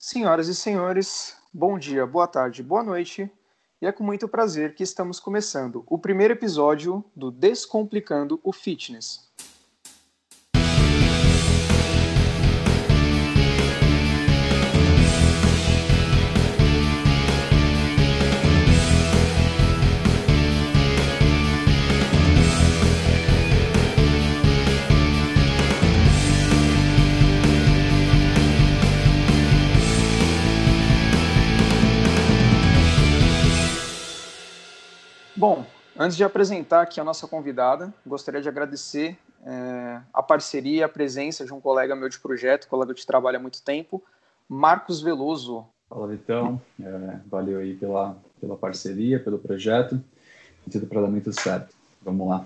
Senhoras 0.00 0.46
e 0.46 0.54
senhores, 0.54 1.36
bom 1.52 1.76
dia, 1.76 2.06
boa 2.06 2.28
tarde, 2.28 2.62
boa 2.62 2.84
noite. 2.84 3.28
E 3.82 3.86
é 3.86 3.90
com 3.90 4.04
muito 4.04 4.28
prazer 4.28 4.76
que 4.76 4.84
estamos 4.84 5.18
começando 5.18 5.82
o 5.88 5.98
primeiro 5.98 6.34
episódio 6.34 7.04
do 7.16 7.32
Descomplicando 7.32 8.38
o 8.44 8.52
Fitness. 8.52 9.28
Bom, 35.38 35.64
antes 35.96 36.16
de 36.16 36.24
apresentar 36.24 36.82
aqui 36.82 36.98
a 36.98 37.04
nossa 37.04 37.28
convidada, 37.28 37.94
gostaria 38.04 38.42
de 38.42 38.48
agradecer 38.48 39.16
é, 39.46 40.00
a 40.12 40.20
parceria 40.20 40.80
e 40.80 40.82
a 40.82 40.88
presença 40.88 41.44
de 41.44 41.54
um 41.54 41.60
colega 41.60 41.94
meu 41.94 42.08
de 42.08 42.18
projeto, 42.18 42.66
colega 42.66 42.92
de 42.92 43.06
trabalho 43.06 43.36
há 43.36 43.40
muito 43.40 43.62
tempo, 43.62 44.02
Marcos 44.48 45.00
Veloso. 45.00 45.64
Fala, 45.88 46.08
Vitão. 46.08 46.60
É, 46.82 47.20
valeu 47.26 47.60
aí 47.60 47.76
pela, 47.76 48.16
pela 48.40 48.56
parceria, 48.56 49.22
pelo 49.22 49.38
projeto. 49.38 50.02
Tudo 50.72 50.88
para 50.88 51.02
dar 51.02 51.08
muito 51.08 51.32
certo. 51.32 51.72
Vamos 52.02 52.28
lá. 52.28 52.44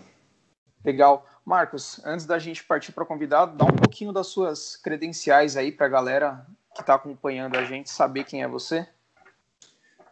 Legal. 0.85 1.27
Marcos, 1.47 1.99
antes 2.05 2.27
da 2.27 2.39
gente 2.39 2.63
partir 2.63 2.93
para 2.93 3.05
o 3.05 3.07
convidado, 3.07 3.57
dá 3.57 3.65
um 3.65 3.75
pouquinho 3.75 4.13
das 4.13 4.27
suas 4.27 4.77
credenciais 4.77 5.57
aí 5.57 5.73
para 5.73 5.87
a 5.87 5.89
galera 5.89 6.47
que 6.75 6.83
está 6.83 6.97
acompanhando 6.97 7.57
a 7.57 7.65
gente 7.65 7.89
saber 7.89 8.25
quem 8.25 8.43
é 8.43 8.49
você. 8.49 8.87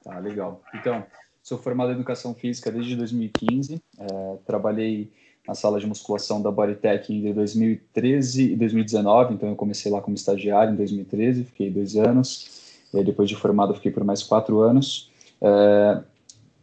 Tá, 0.03 0.19
legal. 0.19 0.63
Então, 0.73 1.05
Sou 1.43 1.59
formado 1.59 1.91
em 1.91 1.95
Educação 1.95 2.35
Física 2.35 2.71
desde 2.71 2.95
2015. 2.97 3.81
É, 3.99 4.37
trabalhei 4.47 5.11
na 5.47 5.55
sala 5.55 5.81
de 5.81 5.87
musculação 5.87 6.41
da 6.41 6.51
Bodytech 6.51 7.13
entre 7.13 7.33
2013 7.33 8.53
e 8.53 8.57
2019, 8.57 9.35
então 9.35 9.49
eu 9.49 9.57
comecei 9.57 9.91
lá 9.91 10.01
como 10.01 10.15
estagiário 10.15 10.73
em 10.73 10.77
2013, 10.77 11.45
fiquei 11.45 11.71
dois 11.71 11.97
anos. 11.97 12.61
E 12.93 13.03
depois 13.03 13.29
de 13.29 13.37
formado, 13.37 13.75
fiquei 13.75 13.91
por 13.91 14.05
mais 14.05 14.23
quatro 14.23 14.61
anos. 14.61 15.11
É, 15.41 16.03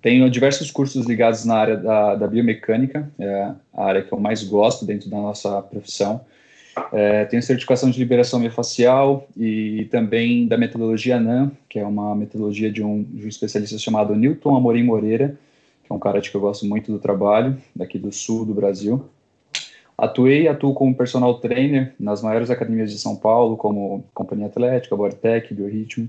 tenho 0.02 0.30
diversos 0.30 0.70
cursos 0.70 1.06
ligados 1.06 1.44
na 1.44 1.56
área 1.56 1.78
da, 1.78 2.16
da 2.16 2.28
biomecânica, 2.28 3.12
é 3.18 3.54
a 3.74 3.84
área 3.84 4.04
que 4.04 4.14
eu 4.14 4.20
mais 4.20 4.44
gosto 4.44 4.86
dentro 4.86 5.10
da 5.10 5.18
nossa 5.18 5.62
profissão. 5.64 6.24
É, 6.92 7.26
tenho 7.26 7.42
certificação 7.42 7.90
de 7.90 8.00
liberação 8.00 8.40
miofascial 8.40 9.28
e 9.36 9.88
também 9.92 10.48
da 10.48 10.58
metodologia 10.58 11.20
NAM, 11.20 11.52
que 11.68 11.80
é 11.80 11.86
uma 11.86 12.16
metodologia 12.16 12.72
de 12.72 12.84
um, 12.84 13.04
de 13.04 13.26
um 13.26 13.28
especialista 13.30 13.78
chamado 13.78 14.16
Newton 14.16 14.56
Amorim 14.56 14.84
Moreira, 14.84 15.38
que 15.84 15.92
é 15.92 15.96
um 15.96 16.00
cara 16.00 16.20
de 16.20 16.30
que 16.30 16.36
eu 16.36 16.42
gosto 16.42 16.66
muito 16.66 16.92
do 16.92 17.00
trabalho, 17.00 17.58
daqui 17.76 17.98
do 17.98 18.12
sul 18.12 18.46
do 18.46 18.54
Brasil. 18.54 19.06
Atuei 19.98 20.44
e 20.44 20.48
atuo 20.48 20.74
como 20.74 20.94
personal 20.94 21.40
trainer 21.40 21.94
nas 22.00 22.22
maiores 22.22 22.52
academias 22.52 22.92
de 22.92 23.00
São 23.00 23.16
Paulo, 23.16 23.58
como 23.58 24.06
Companhia 24.14 24.46
Atlética, 24.46 24.96
Bodytech, 24.96 25.54
Biorritmo, 25.54 26.08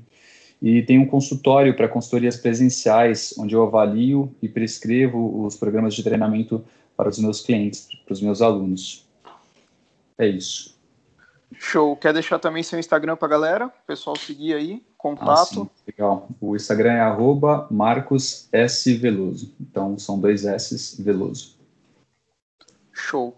e 0.61 0.83
tenho 0.83 1.03
um 1.03 1.07
consultório 1.07 1.75
para 1.75 1.89
consultorias 1.89 2.37
presenciais, 2.37 3.33
onde 3.39 3.55
eu 3.55 3.63
avalio 3.63 4.31
e 4.43 4.49
prescrevo 4.49 5.47
os 5.47 5.57
programas 5.57 5.95
de 5.95 6.03
treinamento 6.03 6.63
para 6.97 7.09
os 7.09 7.19
meus 7.19 7.41
clientes, 7.41 7.89
para 8.05 8.13
os 8.13 8.21
meus 8.21 8.43
alunos. 8.43 9.08
É 10.19 10.27
isso. 10.27 10.77
Show. 11.53 11.97
Quer 11.97 12.13
deixar 12.13 12.39
também 12.39 12.63
seu 12.63 12.79
Instagram 12.79 13.17
para 13.17 13.27
a 13.27 13.31
galera? 13.31 13.67
O 13.67 13.87
pessoal 13.87 14.17
seguir 14.17 14.55
aí, 14.55 14.85
contato. 14.99 15.71
Ah, 15.71 15.83
Legal. 15.87 16.29
O 16.41 16.55
Instagram 16.55 16.93
é 16.93 17.01
arroba 17.01 17.67
Marcos 17.71 18.49
S. 18.53 18.95
Veloso. 18.95 19.55
Então, 19.61 19.99
são 19.99 20.19
dois 20.21 20.45
S 20.45 21.03
Veloso. 21.03 21.57
Show. 22.93 23.35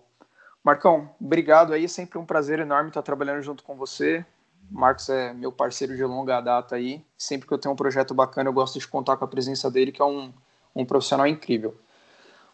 Marcão, 0.64 1.10
obrigado 1.20 1.72
aí. 1.72 1.88
Sempre 1.88 2.18
um 2.18 2.24
prazer 2.24 2.58
enorme 2.58 2.88
estar 2.88 3.02
trabalhando 3.02 3.42
junto 3.42 3.62
com 3.62 3.76
você. 3.76 4.24
Marcos 4.70 5.08
é 5.08 5.32
meu 5.32 5.50
parceiro 5.50 5.96
de 5.96 6.04
longa 6.04 6.40
data 6.40 6.76
aí. 6.76 7.04
Sempre 7.16 7.46
que 7.46 7.54
eu 7.54 7.58
tenho 7.58 7.72
um 7.72 7.76
projeto 7.76 8.14
bacana, 8.14 8.48
eu 8.48 8.52
gosto 8.54 8.78
de 8.78 8.86
contar 8.86 9.16
com 9.16 9.24
a 9.24 9.28
presença 9.28 9.70
dele, 9.70 9.92
que 9.92 10.00
é 10.00 10.04
um, 10.04 10.32
um 10.74 10.84
profissional 10.84 11.26
incrível. 11.26 11.76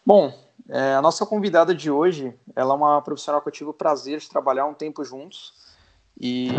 Bom, 0.07 0.33
é, 0.69 0.93
a 0.93 1.01
nossa 1.01 1.25
convidada 1.25 1.75
de 1.75 1.91
hoje, 1.91 2.33
ela 2.55 2.73
é 2.73 2.77
uma 2.77 3.01
profissional 3.01 3.41
que 3.41 3.49
eu 3.49 3.51
tive 3.51 3.69
o 3.71 3.73
prazer 3.73 4.19
de 4.19 4.29
trabalhar 4.29 4.65
um 4.65 4.73
tempo 4.73 5.03
juntos. 5.03 5.53
E 6.17 6.49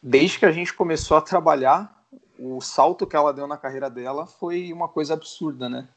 desde 0.00 0.38
que 0.38 0.46
a 0.46 0.52
gente 0.52 0.72
começou 0.72 1.16
a 1.16 1.20
trabalhar, 1.20 2.00
o 2.38 2.60
salto 2.60 3.08
que 3.08 3.16
ela 3.16 3.32
deu 3.32 3.48
na 3.48 3.56
carreira 3.56 3.90
dela 3.90 4.24
foi 4.24 4.72
uma 4.72 4.86
coisa 4.86 5.14
absurda, 5.14 5.68
né? 5.68 5.88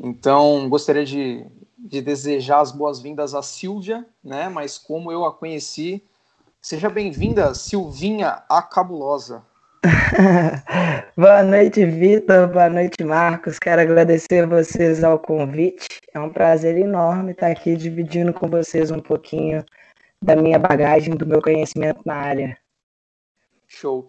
Então, 0.00 0.68
gostaria 0.68 1.04
de, 1.04 1.46
de 1.78 2.02
desejar 2.02 2.58
as 2.58 2.72
boas-vindas 2.72 3.32
à 3.32 3.40
Silvia, 3.40 4.04
né? 4.24 4.48
Mas 4.48 4.78
como 4.78 5.12
eu 5.12 5.24
a 5.24 5.32
conheci, 5.32 6.04
seja 6.60 6.90
bem-vinda, 6.90 7.54
Silvinha 7.54 8.42
a 8.48 8.60
Cabulosa. 8.60 9.46
Boa 11.16 11.42
noite, 11.42 11.84
Vitor. 11.86 12.48
Boa 12.48 12.68
noite, 12.68 13.04
Marcos. 13.04 13.58
Quero 13.58 13.80
agradecer 13.80 14.46
vocês 14.46 15.04
ao 15.04 15.18
convite. 15.18 15.86
É 16.12 16.18
um 16.18 16.30
prazer 16.30 16.76
enorme 16.76 17.32
estar 17.32 17.48
aqui 17.48 17.76
dividindo 17.76 18.32
com 18.32 18.48
vocês 18.48 18.90
um 18.90 18.98
pouquinho 18.98 19.64
da 20.20 20.34
minha 20.34 20.58
bagagem, 20.58 21.14
do 21.14 21.26
meu 21.26 21.40
conhecimento 21.40 22.00
na 22.04 22.14
área. 22.14 22.58
Show. 23.68 24.06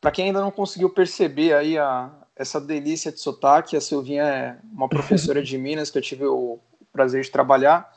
Para 0.00 0.12
quem 0.12 0.26
ainda 0.26 0.40
não 0.40 0.50
conseguiu 0.50 0.88
perceber 0.88 1.52
aí 1.54 1.76
a, 1.76 2.10
essa 2.36 2.60
delícia 2.60 3.10
de 3.10 3.20
sotaque, 3.20 3.76
a 3.76 3.80
Silvinha 3.80 4.22
é 4.22 4.56
uma 4.72 4.88
professora 4.88 5.42
de 5.42 5.58
Minas 5.58 5.90
que 5.90 5.98
eu 5.98 6.02
tive 6.02 6.26
o 6.26 6.58
prazer 6.92 7.22
de 7.22 7.30
trabalhar. 7.30 7.92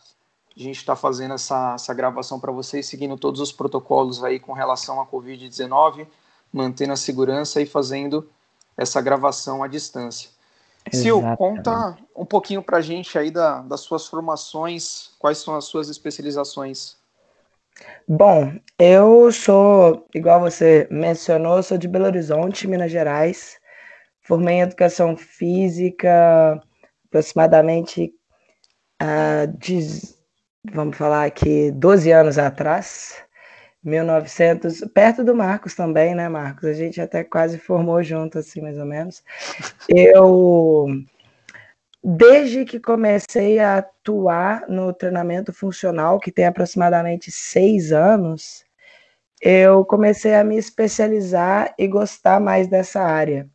A 0.56 0.60
gente 0.60 0.78
está 0.78 0.96
fazendo 0.96 1.36
essa, 1.36 1.74
essa 1.76 1.94
gravação 1.94 2.40
para 2.40 2.52
vocês, 2.52 2.88
seguindo 2.88 3.18
todos 3.18 3.40
os 3.40 3.52
protocolos 3.52 4.24
aí 4.24 4.40
com 4.40 4.54
relação 4.54 5.00
à 5.00 5.06
Covid-19 5.06 6.08
mantendo 6.54 6.94
a 6.94 6.98
segurança 6.98 7.60
e 7.60 7.66
fazendo 7.66 8.30
essa 8.78 9.02
gravação 9.02 9.64
à 9.64 9.68
distância. 9.68 10.30
Sil, 10.92 11.24
conta 11.38 11.98
um 12.16 12.26
pouquinho 12.26 12.62
para 12.62 12.78
a 12.78 12.82
gente 12.82 13.18
aí 13.18 13.32
da, 13.32 13.62
das 13.62 13.82
suas 13.82 14.06
formações, 14.06 15.12
quais 15.18 15.38
são 15.38 15.56
as 15.56 15.66
suas 15.66 15.90
especializações? 15.90 16.98
Bom, 18.08 18.54
eu 18.78 19.32
sou, 19.32 20.06
igual 20.14 20.42
você 20.42 20.88
mencionou, 20.92 21.64
sou 21.64 21.78
de 21.78 21.88
Belo 21.88 22.06
Horizonte, 22.06 22.68
Minas 22.68 22.92
Gerais. 22.92 23.58
Formei 24.22 24.56
em 24.56 24.62
Educação 24.62 25.18
Física 25.18 26.62
aproximadamente, 27.08 28.14
uh, 29.02 29.58
de, 29.58 29.80
vamos 30.72 30.98
falar 30.98 31.26
aqui, 31.26 31.72
12 31.72 32.12
anos 32.12 32.38
atrás. 32.38 33.23
1900, 33.84 34.82
perto 34.94 35.24
do 35.24 35.36
Marcos 35.36 35.76
também, 35.76 36.16
né, 36.16 36.30
Marcos? 36.30 36.66
A 36.66 36.74
gente 36.74 37.02
até 37.02 37.24
quase 37.24 37.58
formou 37.58 38.02
junto, 38.02 38.40
assim, 38.40 38.62
mais 38.62 38.78
ou 38.78 38.86
menos. 38.86 39.24
Eu, 39.90 40.88
desde 42.04 42.64
que 42.66 42.80
comecei 42.80 43.60
a 43.60 43.78
atuar 43.80 44.66
no 44.70 44.94
treinamento 44.94 45.52
funcional, 45.52 46.20
que 46.20 46.32
tem 46.32 46.46
aproximadamente 46.46 47.30
seis 47.32 47.92
anos, 47.92 48.64
eu 49.42 49.84
comecei 49.84 50.34
a 50.34 50.44
me 50.44 50.58
especializar 50.58 51.74
e 51.78 51.88
gostar 51.88 52.40
mais 52.40 52.68
dessa 52.68 53.02
área. 53.02 53.50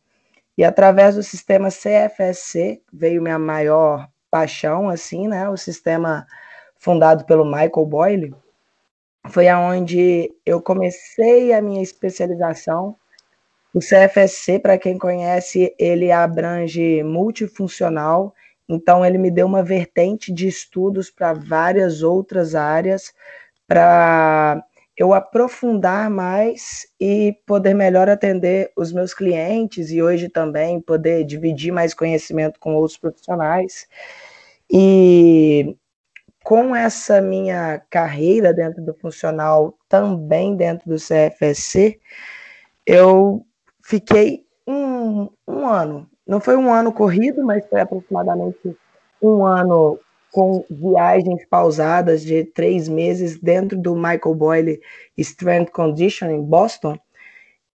E 0.55 0.63
através 0.63 1.15
do 1.15 1.23
sistema 1.23 1.69
CFSC 1.69 2.81
veio 2.93 3.21
minha 3.21 3.39
maior 3.39 4.07
paixão, 4.29 4.89
assim, 4.89 5.27
né? 5.27 5.49
O 5.49 5.57
sistema 5.57 6.27
fundado 6.77 7.25
pelo 7.25 7.45
Michael 7.45 7.85
Boyle 7.87 8.35
foi 9.27 9.47
aonde 9.47 10.31
eu 10.45 10.61
comecei 10.61 11.53
a 11.53 11.61
minha 11.61 11.81
especialização. 11.81 12.95
O 13.73 13.79
CFSC, 13.79 14.59
para 14.59 14.77
quem 14.77 14.97
conhece, 14.97 15.73
ele 15.77 16.11
abrange 16.11 17.03
multifuncional, 17.03 18.33
então 18.67 19.05
ele 19.05 19.17
me 19.17 19.29
deu 19.29 19.45
uma 19.45 19.63
vertente 19.63 20.31
de 20.33 20.47
estudos 20.47 21.11
para 21.11 21.33
várias 21.33 22.01
outras 22.01 22.55
áreas, 22.55 23.13
para 23.67 24.63
eu 24.97 25.13
aprofundar 25.13 26.09
mais 26.09 26.85
e 26.99 27.33
poder 27.45 27.73
melhor 27.73 28.09
atender 28.09 28.71
os 28.75 28.91
meus 28.91 29.13
clientes 29.13 29.91
e 29.91 30.01
hoje 30.01 30.27
também 30.27 30.81
poder 30.81 31.23
dividir 31.23 31.71
mais 31.71 31.93
conhecimento 31.93 32.59
com 32.59 32.75
outros 32.75 32.97
profissionais. 32.97 33.87
E 34.69 35.75
com 36.49 36.75
essa 36.75 37.21
minha 37.21 37.79
carreira 37.91 38.51
dentro 38.51 38.81
do 38.81 38.91
funcional, 38.91 39.77
também 39.87 40.55
dentro 40.55 40.89
do 40.89 40.95
CFSC, 40.95 41.99
eu 42.87 43.45
fiquei 43.85 44.43
um, 44.65 45.29
um 45.47 45.67
ano. 45.67 46.09
Não 46.25 46.41
foi 46.41 46.57
um 46.57 46.73
ano 46.73 46.91
corrido, 46.91 47.43
mas 47.43 47.63
foi 47.69 47.81
aproximadamente 47.81 48.75
um 49.21 49.45
ano 49.45 49.99
com 50.31 50.65
viagens 50.71 51.45
pausadas 51.45 52.23
de 52.23 52.43
três 52.45 52.89
meses 52.89 53.39
dentro 53.39 53.77
do 53.77 53.93
Michael 53.93 54.33
Boyle 54.33 54.81
Strength 55.19 55.69
Conditioning 55.69 56.37
em 56.37 56.43
Boston. 56.43 56.97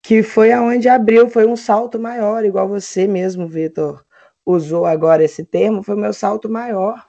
que 0.01 0.23
foi 0.23 0.51
aonde 0.51 0.89
abriu, 0.89 1.29
foi 1.29 1.47
um 1.47 1.57
salto 1.57 2.01
maior, 2.01 2.43
igual 2.43 2.67
você 2.67 3.07
mesmo, 3.07 3.47
Vitor, 3.47 4.03
usou 4.47 4.87
agora 4.87 5.23
esse 5.23 5.45
termo, 5.45 5.83
foi 5.83 5.95
meu 5.95 6.15
salto 6.15 6.49
maior, 6.49 7.05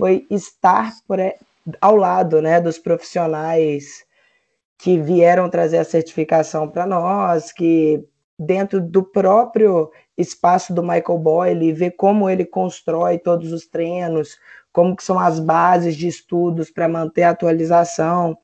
foi 0.00 0.26
estar 0.30 0.92
por, 1.06 1.18
ao 1.80 1.94
lado, 1.94 2.40
né, 2.40 2.60
dos 2.60 2.78
profissionais 2.78 4.04
que 4.78 4.98
vieram 4.98 5.50
trazer 5.50 5.76
a 5.76 5.84
certificação 5.84 6.66
para 6.66 6.86
nós, 6.86 7.52
que 7.52 8.02
dentro 8.38 8.80
do 8.80 9.02
próprio 9.02 9.90
espaço 10.16 10.72
do 10.72 10.82
Michael 10.82 11.18
Boyle, 11.18 11.72
ver 11.72 11.90
como 11.90 12.30
ele 12.30 12.46
constrói 12.46 13.18
todos 13.18 13.52
os 13.52 13.66
treinos, 13.66 14.38
como 14.72 14.96
que 14.96 15.04
são 15.04 15.18
as 15.18 15.38
bases 15.38 15.94
de 15.94 16.08
estudos 16.08 16.70
para 16.70 16.88
manter 16.88 17.24
a 17.24 17.30
atualização. 17.30 18.38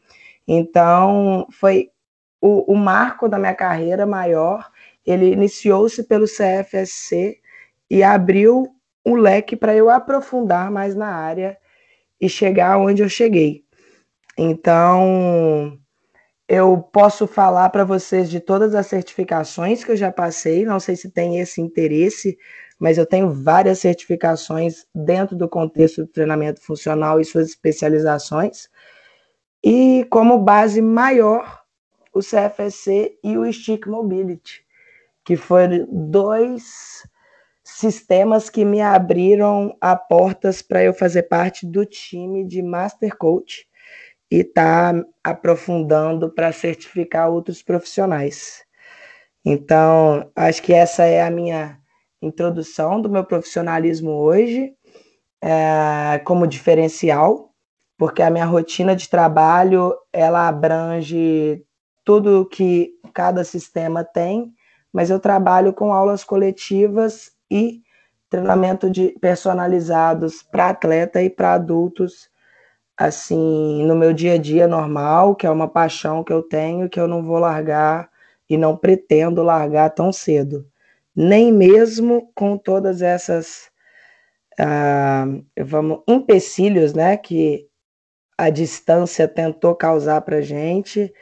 Então, 0.46 1.46
foi 1.50 1.90
o, 2.38 2.70
o 2.70 2.76
marco 2.76 3.28
da 3.28 3.38
minha 3.38 3.54
carreira 3.54 4.04
maior, 4.04 4.70
ele 5.06 5.32
iniciou-se 5.32 6.02
pelo 6.02 6.26
CFSC 6.26 7.40
e 7.88 8.02
abriu 8.02 8.75
um 9.06 9.14
leque 9.14 9.54
para 9.54 9.74
eu 9.74 9.88
aprofundar 9.88 10.68
mais 10.68 10.96
na 10.96 11.06
área 11.06 11.56
e 12.20 12.28
chegar 12.28 12.76
onde 12.76 13.02
eu 13.02 13.08
cheguei. 13.08 13.64
Então, 14.36 15.78
eu 16.48 16.78
posso 16.78 17.26
falar 17.26 17.70
para 17.70 17.84
vocês 17.84 18.28
de 18.28 18.40
todas 18.40 18.74
as 18.74 18.88
certificações 18.88 19.84
que 19.84 19.92
eu 19.92 19.96
já 19.96 20.10
passei, 20.10 20.64
não 20.64 20.80
sei 20.80 20.96
se 20.96 21.08
tem 21.08 21.38
esse 21.38 21.60
interesse, 21.60 22.36
mas 22.80 22.98
eu 22.98 23.06
tenho 23.06 23.30
várias 23.30 23.78
certificações 23.78 24.84
dentro 24.92 25.36
do 25.36 25.48
contexto 25.48 26.02
do 26.02 26.08
treinamento 26.08 26.60
funcional 26.60 27.20
e 27.20 27.24
suas 27.24 27.48
especializações. 27.48 28.68
E 29.64 30.04
como 30.10 30.38
base 30.38 30.82
maior, 30.82 31.62
o 32.12 32.20
CFSC 32.20 33.18
e 33.22 33.38
o 33.38 33.50
Stick 33.52 33.86
Mobility, 33.86 34.64
que 35.24 35.36
foram 35.36 35.86
dois 35.90 37.02
sistemas 37.66 38.48
que 38.48 38.64
me 38.64 38.80
abriram 38.80 39.76
a 39.80 39.96
portas 39.96 40.62
para 40.62 40.84
eu 40.84 40.94
fazer 40.94 41.24
parte 41.24 41.66
do 41.66 41.84
time 41.84 42.46
de 42.46 42.62
Master 42.62 43.16
Coach 43.16 43.66
e 44.30 44.36
está 44.36 44.94
aprofundando 45.22 46.32
para 46.32 46.52
certificar 46.52 47.28
outros 47.28 47.62
profissionais. 47.62 48.64
Então, 49.44 50.30
acho 50.36 50.62
que 50.62 50.72
essa 50.72 51.04
é 51.04 51.20
a 51.22 51.30
minha 51.30 51.78
introdução 52.22 53.00
do 53.00 53.10
meu 53.10 53.24
profissionalismo 53.24 54.12
hoje, 54.12 54.72
é, 55.42 56.20
como 56.24 56.46
diferencial, 56.46 57.52
porque 57.98 58.22
a 58.22 58.30
minha 58.30 58.44
rotina 58.46 58.94
de 58.94 59.08
trabalho 59.08 59.92
ela 60.12 60.46
abrange 60.46 61.64
tudo 62.04 62.46
que 62.46 62.92
cada 63.12 63.42
sistema 63.42 64.04
tem, 64.04 64.52
mas 64.92 65.10
eu 65.10 65.18
trabalho 65.18 65.72
com 65.72 65.92
aulas 65.92 66.22
coletivas 66.22 67.35
e 67.50 67.82
treinamento 68.28 68.90
de 68.90 69.16
personalizados 69.20 70.42
para 70.42 70.70
atleta 70.70 71.22
e 71.22 71.30
para 71.30 71.54
adultos 71.54 72.30
assim, 72.96 73.84
no 73.84 73.94
meu 73.94 74.12
dia 74.12 74.34
a 74.34 74.38
dia 74.38 74.66
normal, 74.66 75.34
que 75.36 75.46
é 75.46 75.50
uma 75.50 75.68
paixão 75.68 76.24
que 76.24 76.32
eu 76.32 76.42
tenho, 76.42 76.88
que 76.88 76.98
eu 76.98 77.06
não 77.06 77.22
vou 77.22 77.38
largar 77.38 78.08
e 78.48 78.56
não 78.56 78.76
pretendo 78.76 79.42
largar 79.42 79.90
tão 79.90 80.12
cedo. 80.12 80.66
Nem 81.14 81.52
mesmo 81.52 82.30
com 82.34 82.56
todas 82.56 83.02
essas 83.02 83.70
uh, 84.58 85.44
vamos, 85.62 86.02
empecilhos 86.08 86.94
né, 86.94 87.16
que 87.16 87.68
a 88.38 88.50
distância 88.50 89.28
tentou 89.28 89.74
causar 89.74 90.20
para 90.22 90.40
gente, 90.40 91.12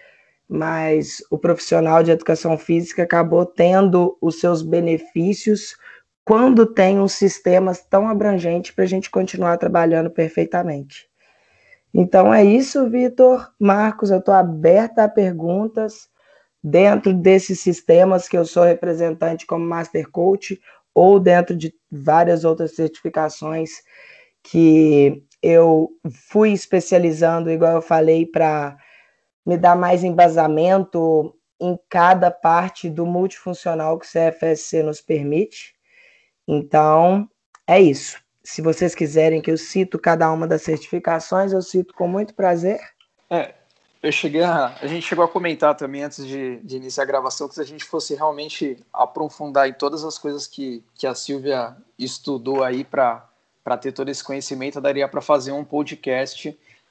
mas 0.48 1.22
o 1.30 1.38
profissional 1.38 2.02
de 2.02 2.10
educação 2.10 2.56
física 2.58 3.02
acabou 3.02 3.46
tendo 3.46 4.16
os 4.20 4.40
seus 4.40 4.62
benefícios 4.62 5.76
quando 6.24 6.66
tem 6.66 6.98
um 6.98 7.08
sistema 7.08 7.72
tão 7.90 8.08
abrangente 8.08 8.72
para 8.72 8.84
a 8.84 8.86
gente 8.86 9.10
continuar 9.10 9.58
trabalhando 9.58 10.10
perfeitamente. 10.10 11.06
Então 11.92 12.32
é 12.32 12.44
isso, 12.44 12.88
Vitor. 12.88 13.52
Marcos, 13.58 14.10
eu 14.10 14.18
estou 14.18 14.34
aberta 14.34 15.04
a 15.04 15.08
perguntas 15.08 16.08
dentro 16.62 17.12
desses 17.12 17.60
sistemas 17.60 18.26
que 18.26 18.36
eu 18.36 18.46
sou 18.46 18.64
representante 18.64 19.46
como 19.46 19.66
Master 19.66 20.10
Coach 20.10 20.58
ou 20.94 21.20
dentro 21.20 21.54
de 21.54 21.74
várias 21.90 22.44
outras 22.44 22.74
certificações 22.74 23.82
que 24.42 25.22
eu 25.42 25.90
fui 26.28 26.52
especializando, 26.52 27.50
igual 27.50 27.72
eu 27.72 27.82
falei, 27.82 28.24
para 28.24 28.76
me 29.44 29.58
dar 29.58 29.76
mais 29.76 30.02
embasamento 30.02 31.34
em 31.60 31.78
cada 31.88 32.30
parte 32.30 32.88
do 32.88 33.04
multifuncional 33.04 33.98
que 33.98 34.06
o 34.06 34.08
CFSC 34.08 34.82
nos 34.82 35.00
permite. 35.00 35.73
Então, 36.46 37.28
é 37.66 37.80
isso. 37.80 38.18
Se 38.42 38.60
vocês 38.60 38.94
quiserem 38.94 39.40
que 39.40 39.50
eu 39.50 39.56
cito 39.56 39.98
cada 39.98 40.30
uma 40.30 40.46
das 40.46 40.62
certificações, 40.62 41.52
eu 41.52 41.62
cito 41.62 41.94
com 41.94 42.06
muito 42.06 42.34
prazer. 42.34 42.78
É, 43.30 43.54
eu 44.04 44.12
cheguei 44.12 44.42
a, 44.42 44.66
a 44.82 44.86
gente 44.86 45.06
chegou 45.06 45.24
a 45.24 45.28
comentar 45.28 45.74
também 45.74 46.02
antes 46.02 46.26
de, 46.26 46.58
de, 46.58 46.76
iniciar 46.76 47.04
a 47.04 47.06
gravação 47.06 47.48
que 47.48 47.54
se 47.54 47.60
a 47.62 47.64
gente 47.64 47.86
fosse 47.86 48.14
realmente 48.14 48.76
aprofundar 48.92 49.66
em 49.66 49.72
todas 49.72 50.04
as 50.04 50.18
coisas 50.18 50.46
que, 50.46 50.84
que 50.94 51.06
a 51.06 51.14
Silvia 51.14 51.74
estudou 51.98 52.62
aí 52.62 52.84
para 52.84 53.26
ter 53.80 53.92
todo 53.92 54.10
esse 54.10 54.22
conhecimento, 54.22 54.78
daria 54.78 55.08
para 55.08 55.22
fazer 55.22 55.52
um 55.52 55.64
podcast 55.64 56.50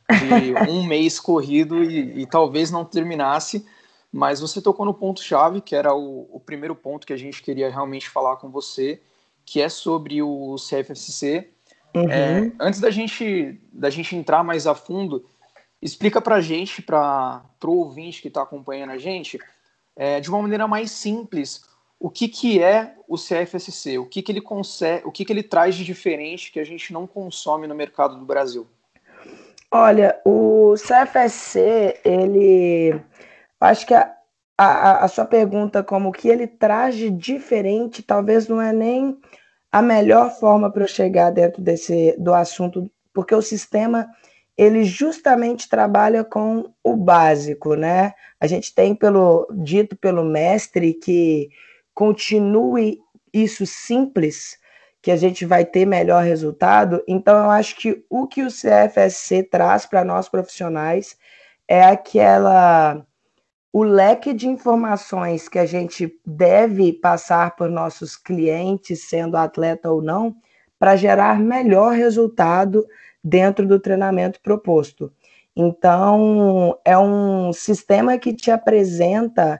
de 0.09 0.55
um 0.67 0.83
mês 0.83 1.19
corrido 1.19 1.83
e, 1.83 2.21
e, 2.21 2.25
talvez 2.25 2.71
não 2.71 2.83
terminasse. 2.83 3.63
Mas 4.11 4.39
você 4.39 4.59
tocou 4.59 4.83
no 4.83 4.93
ponto-chave, 4.93 5.61
que 5.61 5.75
era 5.75 5.93
o, 5.93 6.27
o 6.31 6.39
primeiro 6.39 6.75
ponto 6.75 7.05
que 7.05 7.13
a 7.13 7.17
gente 7.17 7.43
queria 7.43 7.69
realmente 7.69 8.09
falar 8.09 8.37
com 8.37 8.49
você, 8.49 8.99
que 9.45 9.61
é 9.61 9.69
sobre 9.69 10.21
o 10.21 10.55
CFFC. 10.55 11.49
Uhum. 11.95 12.09
É, 12.09 12.51
antes 12.59 12.79
da 12.79 12.89
gente, 12.89 13.59
da 13.71 13.89
gente 13.89 14.15
entrar 14.15 14.43
mais 14.43 14.65
a 14.65 14.73
fundo, 14.73 15.25
explica 15.81 16.21
para 16.21 16.35
a 16.35 16.41
gente, 16.41 16.81
para 16.81 17.43
o 17.63 17.71
ouvinte 17.71 18.21
que 18.21 18.29
está 18.29 18.41
acompanhando 18.41 18.91
a 18.91 18.97
gente, 18.97 19.39
é, 19.95 20.19
de 20.19 20.29
uma 20.29 20.41
maneira 20.41 20.67
mais 20.67 20.91
simples, 20.91 21.63
o 21.99 22.09
que, 22.09 22.27
que 22.27 22.61
é 22.61 22.95
o 23.07 23.15
CFSC, 23.15 23.97
o 23.97 24.05
que, 24.05 24.21
que 24.21 24.31
ele 24.31 24.41
consegue, 24.41 25.07
o 25.07 25.11
que, 25.11 25.23
que 25.23 25.31
ele 25.31 25.43
traz 25.43 25.75
de 25.75 25.85
diferente 25.85 26.51
que 26.51 26.59
a 26.59 26.65
gente 26.65 26.91
não 26.91 27.07
consome 27.07 27.67
no 27.67 27.75
mercado 27.75 28.17
do 28.17 28.25
Brasil. 28.25 28.67
Olha, 29.71 30.19
o 30.25 30.75
CFSC, 30.75 31.99
ele, 32.03 32.99
acho 33.59 33.87
que 33.87 33.93
a, 33.93 34.13
a, 34.57 35.05
a 35.05 35.07
sua 35.07 35.25
pergunta 35.25 35.83
como 35.83 36.09
o 36.09 36.11
que 36.11 36.27
ele 36.27 36.47
traz 36.47 36.95
de 36.95 37.09
diferente, 37.09 38.03
talvez 38.03 38.47
não 38.47 38.61
é 38.61 38.71
nem 38.71 39.17
a 39.71 39.81
melhor 39.81 40.31
forma 40.31 40.71
para 40.71 40.83
eu 40.83 40.87
chegar 40.87 41.31
dentro 41.31 41.61
desse 41.61 42.15
do 42.19 42.33
assunto, 42.33 42.89
porque 43.13 43.33
o 43.33 43.41
sistema 43.41 44.07
ele 44.55 44.83
justamente 44.83 45.67
trabalha 45.67 46.23
com 46.23 46.71
o 46.83 46.95
básico, 46.95 47.73
né? 47.75 48.13
A 48.39 48.45
gente 48.45 48.73
tem 48.73 48.93
pelo 48.93 49.47
dito 49.51 49.95
pelo 49.97 50.23
mestre 50.23 50.93
que 50.93 51.49
continue 51.93 52.99
isso 53.33 53.65
simples, 53.65 54.59
que 55.01 55.09
a 55.09 55.15
gente 55.15 55.43
vai 55.45 55.65
ter 55.65 55.85
melhor 55.85 56.23
resultado. 56.23 57.03
Então 57.07 57.35
eu 57.43 57.49
acho 57.49 57.75
que 57.75 58.05
o 58.09 58.27
que 58.27 58.43
o 58.43 58.49
CFSC 58.49 59.43
traz 59.43 59.87
para 59.87 60.03
nós 60.03 60.29
profissionais 60.29 61.17
é 61.67 61.83
aquela 61.83 63.03
o 63.73 63.81
leque 63.83 64.33
de 64.35 64.47
informações 64.47 65.49
que 65.49 65.57
a 65.57 65.65
gente 65.65 66.15
deve 66.23 66.93
passar 66.93 67.55
por 67.55 67.71
nossos 67.71 68.15
clientes, 68.15 69.09
sendo 69.09 69.35
atleta 69.35 69.91
ou 69.91 69.99
não, 69.99 70.35
para 70.77 70.95
gerar 70.95 71.39
melhor 71.39 71.93
resultado 71.93 72.85
dentro 73.23 73.67
do 73.67 73.79
treinamento 73.79 74.39
proposto. 74.41 75.11
Então, 75.55 76.77
é 76.85 76.95
um 76.95 77.51
sistema 77.51 78.17
que 78.19 78.31
te 78.31 78.51
apresenta 78.51 79.59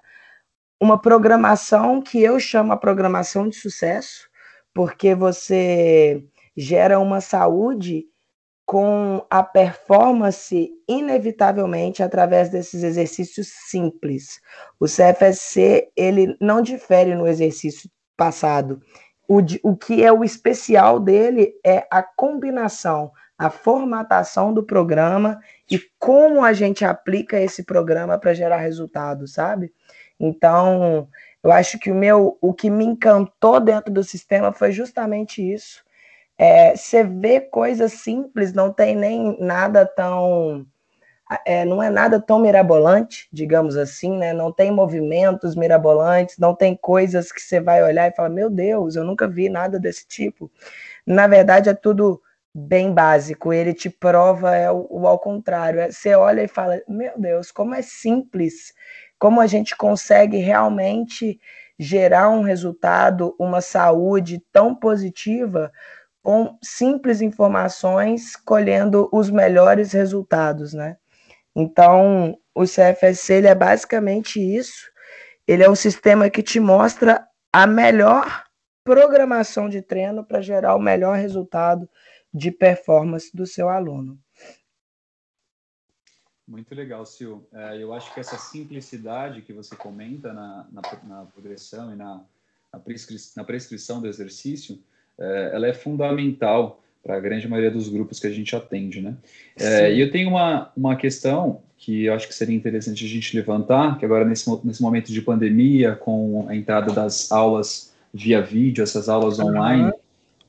uma 0.80 1.02
programação 1.02 2.00
que 2.00 2.22
eu 2.22 2.40
chamo 2.40 2.72
a 2.72 2.78
programação 2.78 3.50
de 3.50 3.56
sucesso, 3.56 4.30
porque 4.76 5.16
você 5.16 6.24
gera 6.56 7.00
uma 7.00 7.20
saúde 7.20 8.06
com 8.74 9.24
a 9.30 9.44
performance 9.44 10.72
inevitavelmente 10.90 12.02
através 12.02 12.50
desses 12.50 12.82
exercícios 12.82 13.48
simples. 13.70 14.42
O 14.80 14.86
CFSC 14.86 15.92
ele 15.96 16.36
não 16.42 16.60
difere 16.60 17.14
no 17.14 17.28
exercício 17.28 17.88
passado. 18.18 18.82
O, 19.30 19.42
o 19.62 19.78
que 19.78 20.04
é 20.04 20.12
o 20.12 20.24
especial 20.24 21.00
dele 21.00 21.54
é 21.64 21.86
a 21.92 22.02
combinação, 22.02 23.12
a 23.38 23.52
formatação 23.52 24.52
do 24.52 24.64
programa 24.64 25.40
e 25.70 25.80
como 26.00 26.44
a 26.44 26.52
gente 26.52 26.84
aplica 26.84 27.40
esse 27.40 27.62
programa 27.62 28.18
para 28.18 28.34
gerar 28.34 28.58
resultado, 28.58 29.28
sabe? 29.28 29.72
Então, 30.20 31.08
eu 31.44 31.52
acho 31.52 31.78
que 31.78 31.92
o 31.92 31.96
meu, 31.96 32.40
o 32.42 32.52
que 32.52 32.72
me 32.72 32.86
encantou 32.86 33.60
dentro 33.60 33.94
do 33.94 34.04
sistema 34.04 34.52
foi 34.52 34.72
justamente 34.72 35.48
isso 35.48 35.84
é, 36.38 36.76
você 36.76 37.04
vê 37.04 37.40
coisas 37.42 37.94
simples, 37.94 38.54
não 38.54 38.72
tem 38.72 38.96
nem 38.96 39.38
nada 39.40 39.86
tão 39.86 40.66
é, 41.46 41.66
não 41.66 41.82
é 41.82 41.90
nada 41.90 42.20
tão 42.20 42.40
mirabolante, 42.40 43.28
digamos 43.32 43.78
assim, 43.78 44.18
né? 44.18 44.34
Não 44.34 44.52
tem 44.52 44.72
movimentos 44.72 45.56
mirabolantes, 45.56 46.38
não 46.38 46.54
tem 46.54 46.76
coisas 46.76 47.32
que 47.32 47.42
você 47.42 47.60
vai 47.60 47.84
olhar 47.84 48.08
e 48.10 48.16
falar, 48.16 48.30
meu 48.30 48.50
Deus, 48.50 48.96
eu 48.96 49.04
nunca 49.04 49.28
vi 49.28 49.50
nada 49.50 49.80
desse 49.80 50.08
tipo. 50.08 50.52
Na 51.06 51.28
verdade, 51.28 51.70
é 51.70 51.74
tudo 51.74 52.22
bem 52.54 52.94
básico. 52.94 53.54
Ele 53.54 53.74
te 53.74 53.90
prova 53.90 54.56
é 54.56 54.70
o, 54.72 54.88
o 54.90 55.08
ao 55.08 55.20
contrário. 55.20 55.80
É, 55.80 55.92
você 55.92 56.14
olha 56.16 56.44
e 56.44 56.48
fala, 56.48 56.82
meu 56.88 57.14
Deus, 57.18 57.52
como 57.52 57.74
é 57.74 57.82
simples, 57.82 58.74
como 59.18 59.42
a 59.42 59.48
gente 59.48 59.76
consegue 59.76 60.38
realmente 60.38 61.40
gerar 61.80 62.30
um 62.30 62.42
resultado, 62.44 63.36
uma 63.40 63.62
saúde 63.62 64.44
tão 64.52 64.76
positiva 64.76 65.72
com 66.24 66.58
simples 66.64 67.22
informações, 67.22 68.36
colhendo 68.38 69.10
os 69.12 69.30
melhores 69.30 69.92
resultados, 69.92 70.74
né? 70.74 70.98
Então, 71.54 72.40
o 72.56 72.64
CFSC 72.64 73.34
ele 73.34 73.48
é 73.48 73.54
basicamente 73.54 74.40
isso. 74.40 74.90
Ele 75.46 75.62
é 75.62 75.70
um 75.70 75.76
sistema 75.76 76.30
que 76.30 76.42
te 76.42 76.60
mostra 76.60 77.28
a 77.52 77.68
melhor 77.68 78.46
programação 78.84 79.70
de 79.70 79.82
treino 79.82 80.26
para 80.26 80.42
gerar 80.42 80.76
o 80.76 80.80
melhor 80.80 81.18
resultado 81.18 81.88
de 82.34 82.50
performance 82.50 83.36
do 83.36 83.46
seu 83.46 83.70
aluno. 83.70 84.18
Muito 86.48 86.74
legal, 86.74 87.06
Sil. 87.08 87.48
É, 87.54 87.82
eu 87.82 87.94
acho 87.94 88.14
que 88.14 88.20
essa 88.20 88.38
simplicidade 88.38 89.42
que 89.42 89.54
você 89.54 89.76
comenta 89.76 90.34
na, 90.34 90.68
na, 90.72 90.82
na 91.04 91.26
progressão 91.26 91.94
e 91.94 91.96
na, 91.96 92.24
na, 92.72 92.80
prescri 92.80 93.18
na 93.36 93.44
prescrição 93.44 94.02
do 94.02 94.08
exercício, 94.08 94.82
é, 95.20 95.52
ela 95.54 95.68
é 95.68 95.74
fundamental 95.74 96.82
para 97.04 97.18
a 97.18 97.20
grande 97.20 97.48
maioria 97.48 97.70
dos 97.70 97.90
grupos 97.90 98.20
que 98.20 98.28
a 98.28 98.32
gente 98.32 98.56
atende, 98.56 99.02
né? 99.02 99.16
É, 99.60 99.94
e 99.94 100.00
eu 100.00 100.10
tenho 100.10 100.30
uma, 100.30 100.72
uma 100.76 100.96
questão 100.96 101.62
que 101.78 102.06
eu 102.06 102.14
acho 102.14 102.28
que 102.30 102.34
seria 102.34 102.56
interessante 102.56 103.04
a 103.04 103.08
gente 103.08 103.36
levantar, 103.36 103.98
que 103.98 104.06
agora 104.06 104.24
nesse, 104.24 104.50
nesse 104.64 104.82
momento 104.82 105.12
de 105.12 105.22
pandemia, 105.22 105.96
com 105.96 106.46
a 106.48 106.56
entrada 106.56 106.94
das 106.94 107.30
aulas 107.30 107.94
via 108.14 108.42
vídeo, 108.42 108.82
essas 108.82 109.10
aulas 109.10 109.38
online, 109.38 109.92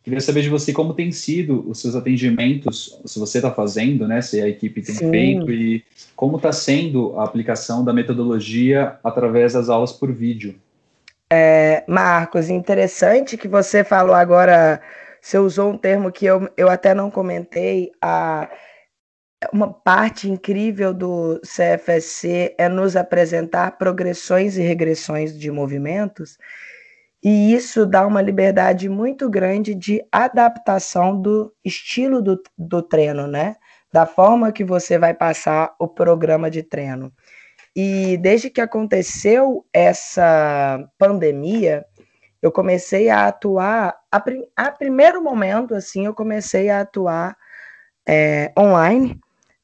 queria 0.05 0.21
saber 0.21 0.43
de 0.43 0.49
você 0.49 0.73
como 0.73 0.95
tem 0.95 1.11
sido 1.11 1.69
os 1.69 1.81
seus 1.81 1.97
atendimentos, 1.97 3.01
se 3.05 3.19
você 3.19 3.39
está 3.39 3.51
fazendo, 3.51 4.07
né, 4.07 4.23
se 4.23 4.41
a 4.41 4.49
equipe 4.49 4.81
tem 4.81 4.95
Sim. 4.95 5.11
feito, 5.11 5.51
e 5.51 5.83
como 6.15 6.37
está 6.37 6.53
sendo 6.53 7.19
a 7.19 7.25
aplicação 7.25 7.85
da 7.85 7.93
metodologia 7.93 8.97
através 9.03 9.55
das 9.55 9.69
aulas 9.69 9.93
por 9.93 10.13
vídeo. 10.13 10.55
É, 11.33 11.85
Marcos, 11.89 12.51
interessante 12.51 13.37
que 13.37 13.49
você 13.49 13.83
falou 13.83 14.15
agora 14.15 14.81
você 15.25 15.39
usou 15.39 15.71
um 15.71 15.79
termo 15.79 16.13
que 16.13 16.27
eu, 16.27 16.51
eu 16.55 16.69
até 16.69 16.93
não 16.93 17.11
comentei, 17.11 17.91
a, 17.99 18.47
uma 19.51 19.73
parte 19.73 20.31
incrível 20.31 20.93
do 20.93 21.41
CFSC 21.41 22.55
é 22.59 22.69
nos 22.69 22.95
apresentar 22.95 23.79
progressões 23.79 24.59
e 24.59 24.61
regressões 24.61 25.37
de 25.39 25.51
movimentos, 25.51 26.37
e 27.23 27.55
isso 27.55 27.87
dá 27.87 28.07
uma 28.07 28.21
liberdade 28.21 28.87
muito 28.87 29.31
grande 29.31 29.75
de 29.75 30.05
adaptação 30.13 31.19
do 31.19 31.51
estilo 31.65 32.21
do, 32.21 32.39
do 32.59 32.83
treino, 32.83 33.27
né? 33.27 33.57
Da 33.91 34.05
forma 34.05 34.53
que 34.53 34.63
você 34.63 34.99
vai 34.99 35.15
passar 35.15 35.75
o 35.79 35.89
programa 35.89 36.51
de 36.51 36.63
treino. 36.63 37.11
E 37.75 38.17
desde 38.19 38.51
que 38.51 38.61
aconteceu 38.61 39.65
essa 39.73 40.89
pandemia, 40.97 41.85
eu 42.41 42.53
comecei 42.53 43.09
a 43.09 43.27
atuar, 43.27 43.97
a, 44.13 44.23
a 44.57 44.71
primeiro 44.71 45.23
momento, 45.23 45.75
assim, 45.75 46.07
eu 46.07 46.15
comecei 46.15 46.71
a 46.71 46.81
atuar 46.81 47.37
é, 48.07 48.53
online. 48.59 49.19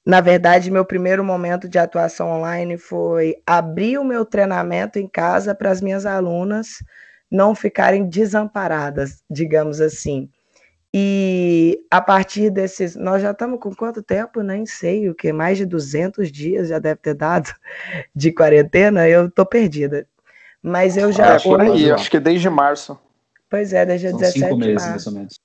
Na 0.05 0.21
verdade, 0.21 0.71
meu 0.71 0.85
primeiro 0.85 1.23
momento 1.23 1.69
de 1.69 1.79
atuação 1.79 2.31
online 2.31 2.79
foi 2.79 3.37
abrir 3.47 3.99
o 3.99 4.05
meu 4.05 4.25
treinamento 4.25 4.99
em 4.99 5.07
casa 5.07 5.55
para 5.55 5.71
as 5.71 5.81
minhas 5.81 6.07
alunas 6.07 6.83
não 7.31 7.55
ficarem 7.55 8.09
desamparadas, 8.09 9.23
digamos 9.31 9.81
assim. 9.81 10.29
E 10.92 11.85
a 11.90 12.00
partir 12.00 12.50
desses, 12.50 12.97
nós 12.97 13.23
já 13.23 13.30
estamos 13.30 13.61
com 13.61 13.75
quanto 13.75 14.02
tempo? 14.02 14.42
Nem 14.42 14.66
sei, 14.66 15.09
o 15.09 15.14
que 15.14 15.32
mais 15.32 15.56
de 15.56 15.64
200 15.64 16.32
dias 16.32 16.68
já 16.68 16.80
deve 16.80 17.00
ter 17.00 17.14
dado 17.14 17.54
de 18.14 18.32
quarentena, 18.32 19.09
eu 19.09 19.26
estou 19.26 19.47
perdida. 19.47 20.06
Mas 20.62 20.97
eu 20.97 21.12
já. 21.12 21.35
É, 21.35 21.38
por 21.38 21.61
aí, 21.61 21.90
acho 21.90 22.11
que 22.11 22.18
desde 22.18 22.50
março. 22.50 22.99
Pois 23.49 23.73
é, 23.73 23.87
desde 23.87 24.11
São 24.11 24.18
17 24.18 24.47
cinco 24.47 24.56
meses, 24.59 24.88
mais 24.88 25.06
ou 25.06 25.12
menos. 25.12 25.40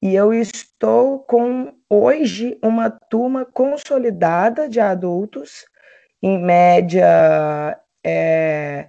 E 0.00 0.14
eu 0.14 0.32
estou 0.32 1.18
com 1.20 1.74
hoje 1.90 2.56
uma 2.62 2.88
turma 2.88 3.44
consolidada 3.44 4.68
de 4.68 4.78
adultos, 4.78 5.66
em 6.22 6.38
média, 6.38 7.76
é, 8.04 8.88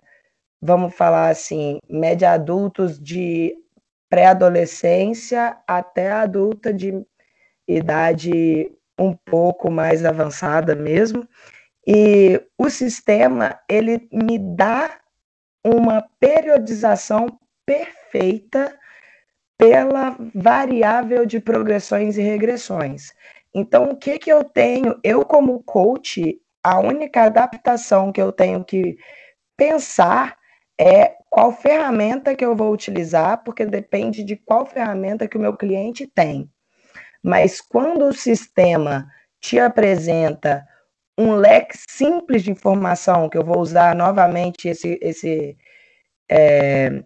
vamos 0.61 0.93
falar 0.93 1.29
assim, 1.29 1.79
média 1.89 2.31
adultos 2.31 2.99
de 2.99 3.55
pré-adolescência 4.09 5.57
até 5.67 6.11
adulta 6.11 6.73
de 6.73 7.05
idade 7.67 8.71
um 8.97 9.13
pouco 9.13 9.71
mais 9.71 10.03
avançada 10.03 10.75
mesmo. 10.75 11.27
E 11.87 12.41
o 12.57 12.69
sistema 12.69 13.59
ele 13.69 14.07
me 14.11 14.37
dá 14.37 14.99
uma 15.63 16.05
periodização 16.19 17.39
perfeita 17.65 18.77
pela 19.57 20.15
variável 20.33 21.25
de 21.25 21.39
progressões 21.39 22.17
e 22.17 22.21
regressões. 22.21 23.13
Então, 23.53 23.91
o 23.91 23.97
que, 23.97 24.17
que 24.17 24.31
eu 24.31 24.43
tenho? 24.43 24.99
Eu, 25.03 25.25
como 25.25 25.63
coach, 25.63 26.39
a 26.63 26.79
única 26.79 27.23
adaptação 27.23 28.11
que 28.11 28.21
eu 28.21 28.31
tenho 28.31 28.63
que 28.63 28.97
pensar 29.57 30.37
é 30.79 31.15
qual 31.29 31.51
ferramenta 31.51 32.35
que 32.35 32.43
eu 32.43 32.55
vou 32.55 32.73
utilizar, 32.73 33.43
porque 33.43 33.65
depende 33.65 34.23
de 34.23 34.35
qual 34.35 34.65
ferramenta 34.65 35.27
que 35.27 35.37
o 35.37 35.41
meu 35.41 35.55
cliente 35.55 36.07
tem. 36.07 36.49
Mas 37.23 37.61
quando 37.61 38.05
o 38.07 38.13
sistema 38.13 39.07
te 39.39 39.59
apresenta 39.59 40.65
um 41.17 41.35
leque 41.35 41.77
simples 41.89 42.43
de 42.43 42.51
informação, 42.51 43.29
que 43.29 43.37
eu 43.37 43.43
vou 43.43 43.59
usar 43.59 43.93
novamente 43.95 44.69
esse, 44.69 44.97
esse, 45.01 45.57
é, 46.29 47.03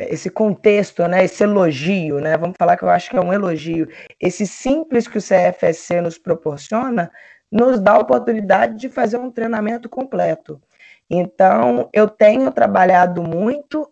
esse 0.00 0.28
contexto, 0.28 1.06
né, 1.06 1.24
esse 1.24 1.44
elogio, 1.44 2.18
né, 2.18 2.36
vamos 2.36 2.56
falar 2.58 2.76
que 2.76 2.82
eu 2.82 2.90
acho 2.90 3.08
que 3.08 3.16
é 3.16 3.20
um 3.20 3.32
elogio, 3.32 3.88
esse 4.20 4.46
simples 4.46 5.06
que 5.06 5.18
o 5.18 5.22
CFSC 5.22 6.00
nos 6.00 6.18
proporciona, 6.18 7.10
nos 7.50 7.80
dá 7.80 7.92
a 7.92 8.00
oportunidade 8.00 8.76
de 8.76 8.88
fazer 8.88 9.18
um 9.18 9.30
treinamento 9.30 9.88
completo. 9.88 10.60
Então, 11.10 11.88
eu 11.92 12.08
tenho 12.08 12.50
trabalhado 12.50 13.22
muito 13.22 13.88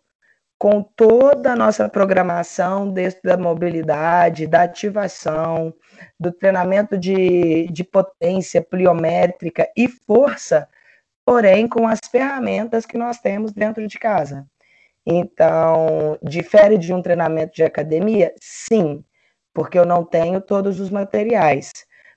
com 0.58 0.82
toda 0.82 1.52
a 1.52 1.56
nossa 1.56 1.88
programação, 1.88 2.90
desde 2.90 3.30
a 3.30 3.36
mobilidade, 3.36 4.46
da 4.46 4.62
ativação, 4.62 5.74
do 6.18 6.32
treinamento 6.32 6.96
de, 6.96 7.66
de 7.68 7.84
potência 7.84 8.62
pliométrica 8.62 9.68
e 9.76 9.88
força, 9.88 10.68
porém 11.24 11.68
com 11.68 11.86
as 11.86 12.00
ferramentas 12.10 12.86
que 12.86 12.98
nós 12.98 13.18
temos 13.18 13.52
dentro 13.52 13.86
de 13.86 13.98
casa. 13.98 14.46
Então, 15.06 16.18
difere 16.22 16.78
de 16.78 16.92
um 16.94 17.02
treinamento 17.02 17.54
de 17.54 17.62
academia? 17.62 18.32
Sim, 18.40 19.04
porque 19.52 19.78
eu 19.78 19.84
não 19.84 20.04
tenho 20.04 20.40
todos 20.40 20.80
os 20.80 20.90
materiais, 20.90 21.72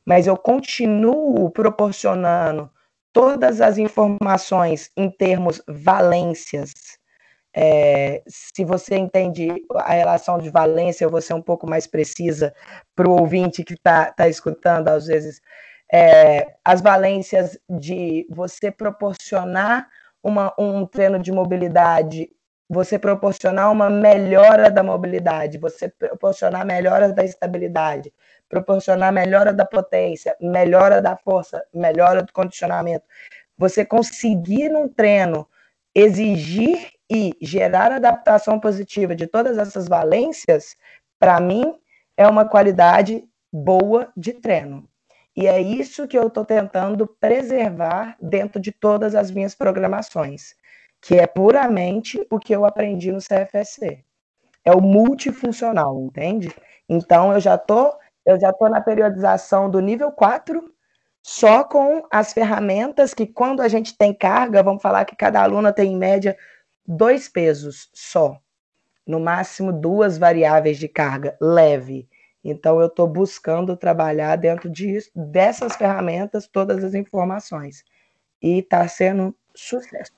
mas 0.06 0.26
eu 0.26 0.38
continuo 0.38 1.50
proporcionando 1.52 2.72
todas 3.18 3.62
as 3.62 3.80
informações 3.80 4.92
em 4.96 5.10
termos 5.10 5.60
valências, 5.68 6.72
é, 7.52 8.22
se 8.28 8.64
você 8.64 8.96
entende 8.96 9.48
a 9.74 9.94
relação 9.94 10.38
de 10.38 10.52
valência, 10.52 11.10
vou 11.10 11.20
ser 11.20 11.34
um 11.34 11.42
pouco 11.42 11.68
mais 11.68 11.88
precisa 11.88 12.54
para 12.96 13.10
o 13.10 13.20
ouvinte 13.20 13.64
que 13.64 13.74
está 13.74 14.12
tá 14.12 14.30
escutando, 14.30 14.90
às 14.90 15.08
vezes, 15.08 15.42
é, 15.92 16.46
as 16.64 16.80
valências 16.80 17.58
de 17.68 18.28
você 18.30 18.70
proporcionar 18.70 19.88
uma, 20.22 20.54
um 20.60 20.86
treino 20.86 21.18
de 21.18 21.32
mobilidade, 21.32 22.30
você 22.70 23.00
proporcionar 23.00 23.72
uma 23.72 23.90
melhora 23.90 24.70
da 24.70 24.84
mobilidade, 24.84 25.58
você 25.58 25.90
proporcionar 25.90 26.64
melhora 26.68 27.12
da 27.12 27.24
estabilidade, 27.24 28.14
proporcionar 28.50 29.12
melhora 29.12 29.54
da 29.54 29.66
potência, 29.66 30.36
melhora 30.40 31.02
da 31.02 31.16
força, 31.16 31.64
melhora 31.74 32.24
do 32.24 32.32
condicionamento. 32.32 33.06
Você 33.58 33.86
conseguir 33.86 34.70
num 34.70 34.88
treino 34.88 35.48
exigir 35.94 36.92
e 37.10 37.34
gerar 37.42 37.92
adaptação 37.92 38.60
positiva 38.60 39.16
de 39.16 39.26
todas 39.26 39.58
essas 39.58 39.88
valências, 39.88 40.76
para 41.20 41.40
mim, 41.40 41.74
é 42.16 42.28
uma 42.28 42.48
qualidade 42.48 43.24
boa 43.52 44.12
de 44.16 44.34
treino. 44.34 44.88
E 45.36 45.48
é 45.48 45.62
isso 45.62 46.08
que 46.08 46.18
eu 46.18 46.28
estou 46.28 46.44
tentando 46.44 47.06
preservar 47.06 48.18
dentro 48.22 48.60
de 48.60 48.72
todas 48.72 49.16
as 49.16 49.30
minhas 49.30 49.54
programações, 49.54 50.56
que 51.02 51.16
é 51.16 51.28
puramente 51.28 52.26
o 52.30 52.40
que 52.40 52.54
eu 52.56 52.66
aprendi 52.66 53.12
no 53.12 53.20
CFSC. 53.20 54.04
É 54.66 54.72
o 54.72 54.82
multifuncional, 54.82 56.00
entende? 56.02 56.54
Então 56.90 57.34
eu 57.34 57.40
já 57.40 57.58
tô, 57.58 57.94
eu 58.28 58.38
já 58.38 58.52
tô 58.52 58.68
na 58.68 58.82
periodização 58.82 59.70
do 59.70 59.80
nível 59.80 60.12
4, 60.12 60.62
só 61.24 61.64
com 61.64 62.06
as 62.12 62.34
ferramentas 62.34 63.14
que, 63.14 63.26
quando 63.26 63.62
a 63.62 63.70
gente 63.70 63.98
tem 63.98 64.14
carga, 64.14 64.62
vamos 64.62 64.82
falar 64.82 65.06
que 65.06 65.16
cada 65.16 65.42
aluna 65.42 65.72
tem, 65.72 65.94
em 65.94 65.98
média, 65.98 66.38
dois 66.86 67.30
pesos 67.30 67.90
só. 67.94 68.38
No 69.08 69.18
máximo, 69.18 69.72
duas 69.72 70.18
variáveis 70.18 70.78
de 70.78 70.90
carga 70.90 71.38
leve. 71.40 72.10
Então, 72.44 72.82
eu 72.82 72.88
estou 72.88 73.08
buscando 73.08 73.78
trabalhar 73.78 74.36
dentro 74.36 74.70
disso, 74.70 75.10
dessas 75.16 75.78
ferramentas 75.78 76.48
todas 76.48 76.84
as 76.84 76.94
informações. 76.94 77.86
E 78.42 78.60
está 78.60 78.86
sendo 78.90 79.34
sucesso. 79.56 80.12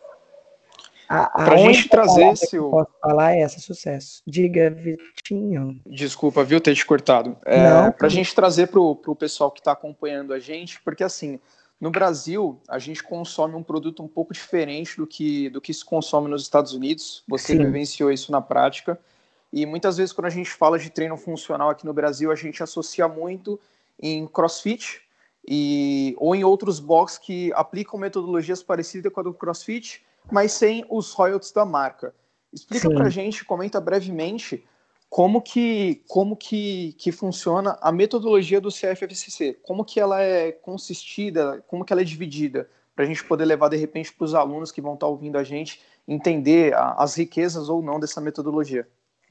Para 1.09 1.55
a 1.55 1.57
gente 1.57 1.89
trazer 1.89 2.23
esse. 2.33 2.51
Que 2.51 2.59
posso 2.59 2.91
falar 3.01 3.33
é 3.33 3.41
essa, 3.41 3.59
sucesso. 3.59 4.21
Diga, 4.27 4.69
Vitinho. 4.69 5.81
Desculpa, 5.83 6.43
viu, 6.43 6.61
ter 6.61 6.75
te 6.75 6.85
cortado. 6.85 7.35
É, 7.45 7.89
Para 7.89 8.05
a 8.05 8.09
gente 8.09 8.33
trazer 8.35 8.67
para 8.67 8.79
o 8.79 9.15
pessoal 9.15 9.49
que 9.49 9.59
está 9.59 9.71
acompanhando 9.71 10.33
a 10.33 10.39
gente, 10.39 10.79
porque 10.83 11.03
assim, 11.03 11.39
no 11.81 11.89
Brasil, 11.89 12.61
a 12.69 12.77
gente 12.77 13.01
consome 13.01 13.55
um 13.55 13.63
produto 13.63 14.03
um 14.03 14.07
pouco 14.07 14.33
diferente 14.33 14.97
do 14.97 15.07
que, 15.07 15.49
do 15.49 15.59
que 15.59 15.73
se 15.73 15.83
consome 15.83 16.29
nos 16.29 16.43
Estados 16.43 16.73
Unidos. 16.73 17.23
Você 17.27 17.53
Sim. 17.53 17.65
vivenciou 17.65 18.11
isso 18.11 18.31
na 18.31 18.39
prática. 18.41 18.99
E 19.51 19.65
muitas 19.65 19.97
vezes, 19.97 20.13
quando 20.13 20.27
a 20.27 20.31
gente 20.31 20.51
fala 20.51 20.77
de 20.77 20.91
treino 20.91 21.17
funcional 21.17 21.71
aqui 21.71 21.87
no 21.87 21.93
Brasil, 21.93 22.31
a 22.31 22.35
gente 22.35 22.61
associa 22.61 23.07
muito 23.07 23.59
em 23.99 24.27
crossfit 24.27 25.01
e, 25.47 26.13
ou 26.19 26.35
em 26.35 26.43
outros 26.43 26.79
box 26.79 27.17
que 27.17 27.51
aplicam 27.53 27.99
metodologias 27.99 28.61
parecidas 28.61 29.11
com 29.11 29.21
a 29.21 29.23
do 29.23 29.33
crossfit 29.33 30.03
mas 30.31 30.51
sem 30.51 30.85
os 30.89 31.11
royalties 31.11 31.51
da 31.51 31.65
marca. 31.65 32.13
Explica 32.51 32.89
para 32.89 33.05
a 33.05 33.09
gente, 33.09 33.45
comenta 33.45 33.79
brevemente 33.79 34.63
como 35.09 35.41
que 35.41 36.03
como 36.07 36.35
que, 36.35 36.93
que 36.93 37.11
funciona 37.11 37.77
a 37.81 37.91
metodologia 37.91 38.61
do 38.61 38.69
CFFCC, 38.69 39.57
como 39.63 39.83
que 39.83 39.99
ela 39.99 40.21
é 40.21 40.51
consistida, 40.51 41.63
como 41.67 41.83
que 41.83 41.91
ela 41.91 42.01
é 42.01 42.05
dividida, 42.05 42.69
para 42.95 43.05
a 43.05 43.07
gente 43.07 43.23
poder 43.23 43.45
levar 43.45 43.69
de 43.69 43.77
repente 43.77 44.13
para 44.13 44.25
os 44.25 44.35
alunos 44.35 44.71
que 44.71 44.81
vão 44.81 44.93
estar 44.93 45.07
tá 45.07 45.11
ouvindo 45.11 45.37
a 45.37 45.43
gente 45.43 45.81
entender 46.07 46.73
a, 46.73 46.93
as 46.93 47.15
riquezas 47.15 47.69
ou 47.69 47.81
não 47.81 47.99
dessa 47.99 48.21
metodologia. 48.21 48.87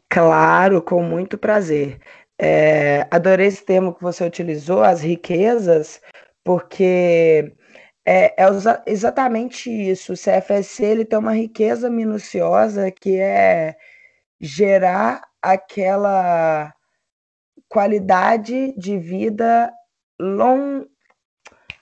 Claro, 0.09 0.81
com 0.81 1.03
muito 1.03 1.37
prazer. 1.37 2.01
É, 2.39 3.07
adorei 3.11 3.47
esse 3.47 3.65
termo 3.65 3.93
que 3.93 4.03
você 4.03 4.25
utilizou, 4.25 4.83
as 4.83 5.03
riquezas, 5.03 6.01
porque 6.43 7.53
é, 8.11 8.35
é 8.39 8.47
exatamente 8.87 9.71
isso. 9.71 10.15
O 10.15 10.17
CFSC 10.17 10.83
ele 10.83 11.05
tem 11.05 11.19
uma 11.19 11.35
riqueza 11.35 11.91
minuciosa 11.91 12.91
que 12.91 13.21
é 13.21 13.77
gerar 14.41 15.29
aquela 15.43 16.73
qualidade 17.69 18.73
de 18.79 18.99
vida 18.99 19.71
long, 20.19 20.87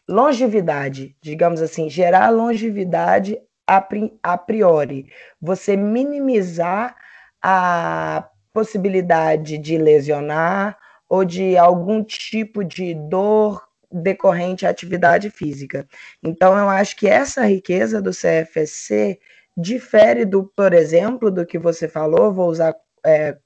longevidade, 0.08 1.16
digamos 1.22 1.62
assim, 1.62 1.88
gerar 1.88 2.30
longevidade 2.30 3.38
a, 3.64 3.86
a 4.24 4.36
priori. 4.36 5.06
Você 5.40 5.76
minimizar 5.76 6.96
a 7.40 8.28
possibilidade 8.52 9.58
de 9.58 9.78
lesionar 9.78 10.76
ou 11.08 11.24
de 11.24 11.56
algum 11.56 12.02
tipo 12.02 12.64
de 12.64 12.94
dor 12.94 13.62
decorrente 14.02 14.66
à 14.66 14.70
atividade 14.70 15.30
física. 15.30 15.86
Então, 16.22 16.56
eu 16.56 16.68
acho 16.68 16.96
que 16.96 17.08
essa 17.08 17.46
riqueza 17.46 18.00
do 18.00 18.10
CFSC 18.10 19.18
difere 19.56 20.24
do, 20.24 20.44
por 20.44 20.72
exemplo, 20.72 21.30
do 21.30 21.46
que 21.46 21.58
você 21.58 21.88
falou, 21.88 22.32
vou 22.32 22.48
usar 22.48 22.74
é, 23.04 23.36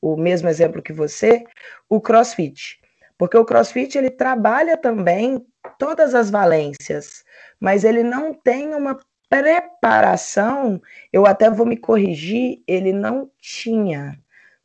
o 0.00 0.16
mesmo 0.16 0.48
exemplo 0.48 0.82
que 0.82 0.92
você, 0.92 1.44
o 1.88 2.00
CrossFit. 2.00 2.80
Porque 3.18 3.36
o 3.36 3.44
CrossFit 3.44 3.98
ele 3.98 4.10
trabalha 4.10 4.76
também 4.76 5.44
todas 5.78 6.14
as 6.14 6.30
valências, 6.30 7.24
mas 7.60 7.84
ele 7.84 8.02
não 8.02 8.32
tem 8.32 8.74
uma 8.74 8.98
preparação, 9.28 10.80
eu 11.12 11.26
até 11.26 11.50
vou 11.50 11.66
me 11.66 11.76
corrigir, 11.76 12.62
ele 12.66 12.92
não 12.92 13.30
tinha, 13.38 14.18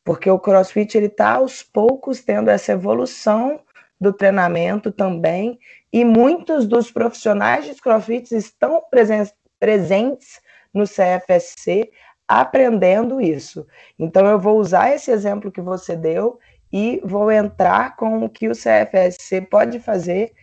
porque 0.05 0.29
o 0.29 0.39
CrossFit 0.39 0.97
ele 0.97 1.07
está 1.07 1.33
aos 1.33 1.61
poucos 1.61 2.21
tendo 2.21 2.49
essa 2.49 2.71
evolução 2.71 3.59
do 4.03 4.11
treinamento 4.11 4.91
também, 4.91 5.57
e 5.91 6.03
muitos 6.03 6.67
dos 6.67 6.91
profissionais 6.91 7.65
de 7.65 7.73
CrossFit 7.81 8.35
estão 8.35 8.83
presen 8.91 9.25
presentes 9.57 10.41
no 10.73 10.83
CFSC 10.83 11.89
aprendendo 12.27 13.21
isso. 13.21 13.65
Então 13.97 14.25
eu 14.25 14.37
vou 14.37 14.59
usar 14.59 14.93
esse 14.93 15.09
exemplo 15.09 15.51
que 15.51 15.61
você 15.61 15.95
deu 15.95 16.37
e 16.71 16.99
vou 17.05 17.31
entrar 17.31 17.95
com 17.95 18.25
o 18.25 18.29
que 18.29 18.49
o 18.49 18.53
CFSC 18.53 19.41
pode 19.49 19.79
fazer 19.79 20.33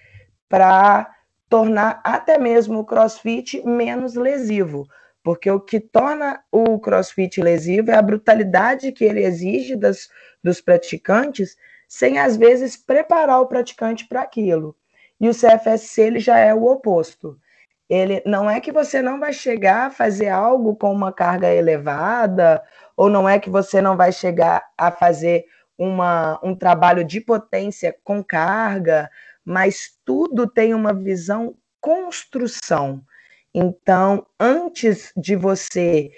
para 0.49 1.11
tornar 1.49 2.01
até 2.03 2.38
mesmo 2.38 2.79
o 2.79 2.85
CrossFit 2.85 3.62
menos 3.66 4.14
lesivo, 4.14 4.87
porque 5.23 5.51
o 5.51 5.61
que 5.61 5.81
torna 5.81 6.42
o 6.51 6.79
CrossFit 6.79 7.42
lesivo 7.42 7.90
é 7.90 7.94
a 7.94 8.03
brutalidade 8.03 8.92
que 8.92 9.05
ele 9.05 9.23
exige 9.23 9.77
das, 9.77 10.09
dos 10.42 10.62
praticantes 10.62 11.57
sem 11.90 12.20
às 12.20 12.37
vezes 12.37 12.76
preparar 12.76 13.40
o 13.40 13.46
praticante 13.46 14.07
para 14.07 14.22
aquilo. 14.22 14.76
E 15.20 15.29
o 15.29 15.35
CFSC 15.35 16.00
ele 16.03 16.20
já 16.20 16.38
é 16.38 16.55
o 16.55 16.64
oposto. 16.64 17.37
Ele 17.88 18.22
não 18.24 18.48
é 18.48 18.61
que 18.61 18.70
você 18.70 19.03
não 19.03 19.18
vai 19.18 19.33
chegar 19.33 19.88
a 19.88 19.90
fazer 19.90 20.29
algo 20.29 20.76
com 20.76 20.92
uma 20.92 21.12
carga 21.12 21.53
elevada, 21.53 22.62
ou 22.96 23.11
não 23.11 23.29
é 23.29 23.40
que 23.40 23.50
você 23.50 23.83
não 23.83 23.96
vai 23.96 24.12
chegar 24.12 24.64
a 24.79 24.92
fazer 24.92 25.44
uma, 25.76 26.38
um 26.44 26.55
trabalho 26.55 27.03
de 27.03 27.20
potência 27.20 27.92
com 28.05 28.22
carga, 28.22 29.11
mas 29.44 29.98
tudo 30.05 30.46
tem 30.46 30.72
uma 30.72 30.94
visão 30.94 31.57
construção. 31.81 33.03
Então, 33.53 34.24
antes 34.38 35.12
de 35.16 35.35
você, 35.35 36.12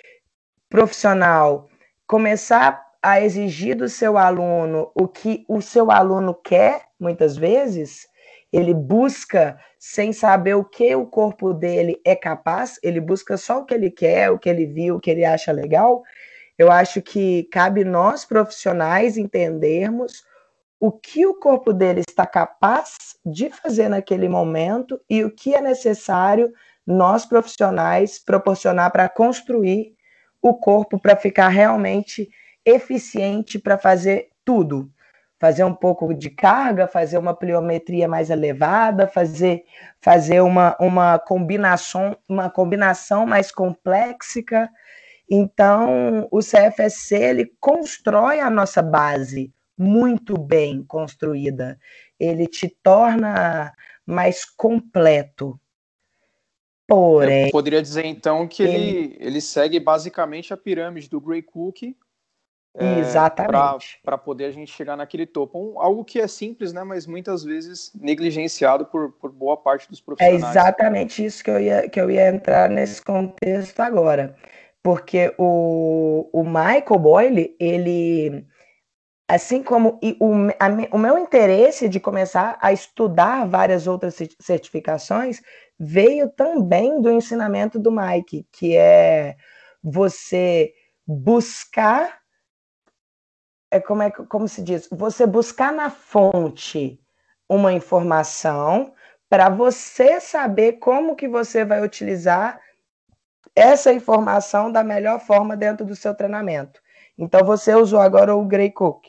profissional, 0.69 1.71
começar 2.07 2.82
a 3.03 3.21
exigir 3.21 3.75
do 3.75 3.89
seu 3.89 4.17
aluno 4.17 4.91
o 4.95 5.09
que 5.09 5.45
o 5.49 5.61
seu 5.61 5.91
aluno 5.91 6.35
quer, 6.35 6.83
muitas 7.01 7.37
vezes, 7.37 8.07
ele 8.53 8.73
busca 8.73 9.59
sem 9.79 10.13
saber 10.13 10.55
o 10.55 10.65
que 10.65 10.95
o 10.95 11.07
corpo 11.07 11.53
dele 11.53 12.01
é 12.05 12.15
capaz, 12.15 12.79
ele 12.83 13.01
busca 13.01 13.37
só 13.37 13.61
o 13.61 13.65
que 13.65 13.75
ele 13.75 13.91
quer, 13.91 14.31
o 14.31 14.39
que 14.39 14.49
ele 14.49 14.67
viu, 14.67 14.97
o 14.97 15.01
que 15.01 15.11
ele 15.11 15.25
acha 15.25 15.51
legal. 15.51 16.03
Eu 16.57 16.71
acho 16.71 17.03
que 17.03 17.45
cabe 17.51 17.83
nós 17.83 18.25
profissionais 18.25 19.17
entendermos 19.17 20.23
o 20.79 20.93
que 20.93 21.27
o 21.27 21.35
corpo 21.35 21.73
dele 21.73 22.03
está 22.07 22.27
capaz 22.27 22.97
de 23.25 23.51
fazer 23.51 23.89
naquele 23.89 24.29
momento 24.29 25.01
e 25.09 25.25
o 25.25 25.31
que 25.31 25.55
é 25.55 25.61
necessário 25.61 26.53
nós 26.87 27.25
profissionais 27.25 28.19
proporcionar 28.19 28.93
para 28.93 29.09
construir 29.09 29.95
o 30.41 30.55
corpo 30.55 31.01
para 31.01 31.17
ficar 31.17 31.49
realmente 31.49 32.29
eficiente 32.65 33.59
para 33.59 33.79
fazer 33.79 34.31
tudo. 34.45 34.91
Fazer 35.39 35.65
um 35.65 35.75
pouco 35.75 36.15
de 36.15 36.31
carga, 36.31 36.87
fazer 36.87 37.19
uma 37.19 37.35
pliometria 37.35 38.07
mais 38.07 38.31
elevada, 38.31 39.09
fazer, 39.09 39.65
fazer 40.01 40.41
uma, 40.41 40.77
uma, 40.79 41.19
combinação, 41.19 42.17
uma 42.29 42.49
combinação 42.49 43.27
mais 43.27 43.51
complexa. 43.51 44.71
Então, 45.29 46.29
o 46.31 46.39
CFSC 46.39 47.17
ele 47.17 47.53
constrói 47.59 48.39
a 48.39 48.49
nossa 48.49 48.81
base 48.81 49.53
muito 49.77 50.39
bem 50.39 50.85
construída. 50.85 51.79
Ele 52.21 52.47
te 52.47 52.69
torna 52.83 53.73
mais 54.07 54.45
completo. 54.45 55.59
Porém. 56.87 57.47
Eu 57.47 57.51
poderia 57.51 57.81
dizer 57.81 58.05
então 58.05 58.47
que 58.47 58.63
ele, 58.63 58.75
ele, 58.75 59.17
ele 59.19 59.41
segue 59.41 59.81
basicamente 59.81 60.53
a 60.53 60.57
pirâmide 60.57 61.09
do 61.09 61.21
Gray 61.21 61.43
Cook, 61.43 61.97
é, 62.75 63.01
Exatamente. 63.01 64.01
Para 64.03 64.17
poder 64.17 64.47
a 64.47 64.51
gente 64.51 64.73
chegar 64.73 64.97
naquele 64.97 65.27
topo. 65.27 65.59
Um, 65.59 65.81
algo 65.81 66.05
que 66.05 66.19
é 66.19 66.27
simples, 66.27 66.73
né, 66.73 66.83
mas 66.83 67.07
muitas 67.07 67.45
vezes 67.45 67.93
negligenciado 67.95 68.87
por, 68.87 69.13
por 69.13 69.31
boa 69.31 69.57
parte 69.57 69.89
dos 69.91 70.01
é 70.01 70.03
profissionais. 70.03 70.43
É 70.43 70.49
exatamente 70.49 71.25
isso 71.25 71.45
que 71.45 71.51
eu 71.51 71.61
ia, 71.61 71.89
que 71.89 72.01
eu 72.01 72.11
ia 72.11 72.29
entrar 72.29 72.71
nesse 72.71 73.03
contexto 73.03 73.81
agora. 73.81 74.35
Porque 74.83 75.35
o, 75.39 76.29
o 76.33 76.43
Michael 76.45 76.99
Boyle, 76.99 77.57
ele. 77.61 78.47
Assim 79.29 79.63
como 79.63 80.01
o, 80.21 80.33
a, 80.59 80.95
o 80.95 80.99
meu 80.99 81.17
interesse 81.19 81.89
de 81.89 82.01
começar 82.01 82.59
a 82.61 82.73
estudar 82.73 83.47
várias 83.47 83.87
outras 83.87 84.19
certificações 84.41 85.41
veio 85.79 86.29
também 86.29 87.01
do 87.01 87.11
ensinamento 87.11 87.79
do 87.79 87.91
Mike, 87.91 88.47
que 88.53 88.77
é 88.77 89.37
você 89.83 90.75
buscar 91.07 92.22
é 93.73 93.81
como 93.81 94.03
é 94.03 94.11
como 94.11 94.47
se 94.47 94.63
diz, 94.63 94.87
você 94.93 95.27
buscar 95.27 95.73
na 95.73 95.89
fonte 95.89 97.01
uma 97.49 97.73
informação 97.73 98.93
para 99.31 99.49
você 99.49 100.21
saber 100.21 100.75
como 100.75 101.17
que 101.17 101.27
você 101.27 101.65
vai 101.65 101.83
utilizar 101.83 102.61
essa 103.57 103.91
informação 103.91 104.71
da 104.71 104.85
melhor 104.85 105.21
forma 105.21 105.57
dentro 105.57 105.87
do 105.87 105.97
seu 105.97 106.15
treinamento. 106.15 106.83
Então 107.17 107.43
você 107.45 107.75
usou 107.75 107.99
agora 107.99 108.37
o 108.37 108.45
Gray 108.45 108.71
Cook. 108.71 109.07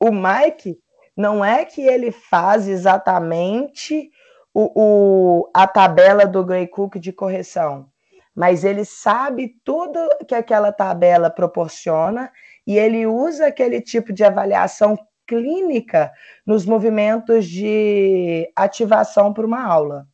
O 0.00 0.10
Mike 0.10 0.78
não 1.14 1.44
é 1.44 1.66
que 1.66 1.82
ele 1.82 2.10
faz 2.10 2.66
exatamente 2.66 4.10
o, 4.54 4.72
o, 4.74 5.50
a 5.52 5.66
tabela 5.66 6.26
do 6.26 6.42
Gray 6.42 6.66
Cook 6.66 6.96
de 6.96 7.12
correção, 7.12 7.90
mas 8.34 8.64
ele 8.64 8.86
sabe 8.86 9.60
tudo 9.62 9.98
que 10.26 10.34
aquela 10.34 10.72
tabela 10.72 11.28
proporciona 11.28 12.32
e 12.66 12.78
ele 12.78 13.06
usa 13.06 13.46
aquele 13.46 13.80
tipo 13.80 14.12
de 14.12 14.24
avaliação 14.24 14.96
clínica 15.26 16.12
nos 16.46 16.66
movimentos 16.66 17.46
de 17.46 18.50
ativação 18.56 19.32
para 19.32 19.46
uma 19.46 19.64
aula. 19.64 20.06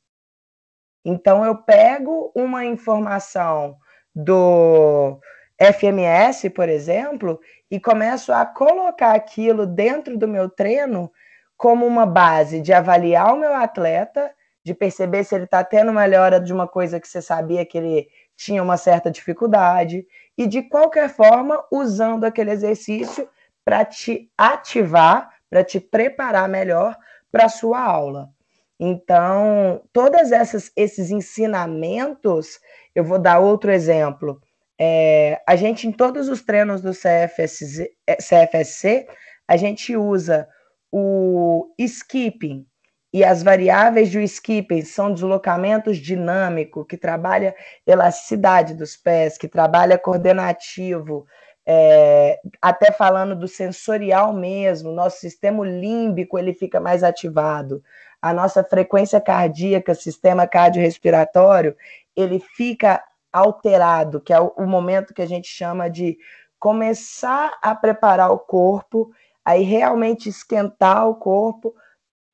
Então, 1.04 1.44
eu 1.44 1.56
pego 1.56 2.30
uma 2.34 2.64
informação 2.64 3.76
do 4.14 5.18
FMS, 5.58 6.50
por 6.50 6.68
exemplo, 6.68 7.40
e 7.70 7.80
começo 7.80 8.32
a 8.32 8.44
colocar 8.44 9.14
aquilo 9.14 9.66
dentro 9.66 10.18
do 10.18 10.28
meu 10.28 10.48
treino 10.48 11.10
como 11.56 11.86
uma 11.86 12.06
base 12.06 12.60
de 12.60 12.72
avaliar 12.72 13.34
o 13.34 13.38
meu 13.38 13.54
atleta, 13.54 14.32
de 14.64 14.74
perceber 14.74 15.24
se 15.24 15.34
ele 15.34 15.44
está 15.44 15.62
tendo 15.62 15.92
melhora 15.92 16.40
de 16.40 16.52
uma 16.52 16.66
coisa 16.66 17.00
que 17.00 17.08
você 17.08 17.20
sabia 17.20 17.64
que 17.64 17.78
ele 17.78 18.08
tinha 18.36 18.62
uma 18.62 18.76
certa 18.76 19.10
dificuldade, 19.10 20.06
e 20.36 20.46
de 20.46 20.62
qualquer 20.62 21.08
forma, 21.08 21.62
usando 21.70 22.24
aquele 22.24 22.50
exercício 22.50 23.28
para 23.64 23.84
te 23.84 24.30
ativar, 24.36 25.30
para 25.48 25.62
te 25.62 25.78
preparar 25.78 26.48
melhor 26.48 26.96
para 27.30 27.46
a 27.46 27.48
sua 27.48 27.80
aula. 27.80 28.30
Então, 28.78 29.82
todos 29.92 30.30
esses 30.74 31.10
ensinamentos, 31.10 32.58
eu 32.94 33.04
vou 33.04 33.18
dar 33.18 33.38
outro 33.38 33.70
exemplo. 33.70 34.40
É, 34.78 35.42
a 35.46 35.54
gente, 35.54 35.86
em 35.86 35.92
todos 35.92 36.28
os 36.30 36.40
treinos 36.40 36.80
do 36.80 36.92
CFSC, 36.92 37.90
CFSC, 38.18 39.06
a 39.46 39.56
gente 39.58 39.94
usa 39.94 40.48
o 40.90 41.74
skipping, 41.78 42.66
e 43.12 43.24
as 43.24 43.42
variáveis 43.42 44.10
do 44.10 44.20
skipping 44.20 44.82
são 44.82 45.12
deslocamentos 45.12 45.98
dinâmico, 45.98 46.84
que 46.84 46.96
trabalha 46.96 47.54
elasticidade 47.84 48.74
dos 48.74 48.96
pés, 48.96 49.36
que 49.36 49.48
trabalha 49.48 49.98
coordenativo, 49.98 51.26
é, 51.66 52.40
até 52.62 52.92
falando 52.92 53.34
do 53.34 53.48
sensorial 53.48 54.32
mesmo, 54.32 54.92
nosso 54.92 55.18
sistema 55.18 55.66
límbico 55.66 56.38
ele 56.38 56.54
fica 56.54 56.78
mais 56.78 57.02
ativado. 57.02 57.82
A 58.22 58.32
nossa 58.32 58.62
frequência 58.62 59.20
cardíaca, 59.20 59.94
sistema 59.94 60.46
cardiorrespiratório, 60.46 61.76
ele 62.14 62.38
fica 62.38 63.02
alterado, 63.32 64.20
que 64.20 64.32
é 64.32 64.40
o, 64.40 64.52
o 64.56 64.66
momento 64.66 65.14
que 65.14 65.22
a 65.22 65.26
gente 65.26 65.48
chama 65.48 65.88
de 65.88 66.16
começar 66.58 67.58
a 67.60 67.74
preparar 67.74 68.30
o 68.30 68.38
corpo, 68.38 69.10
aí 69.44 69.62
realmente 69.62 70.28
esquentar 70.28 71.08
o 71.08 71.14
corpo 71.14 71.74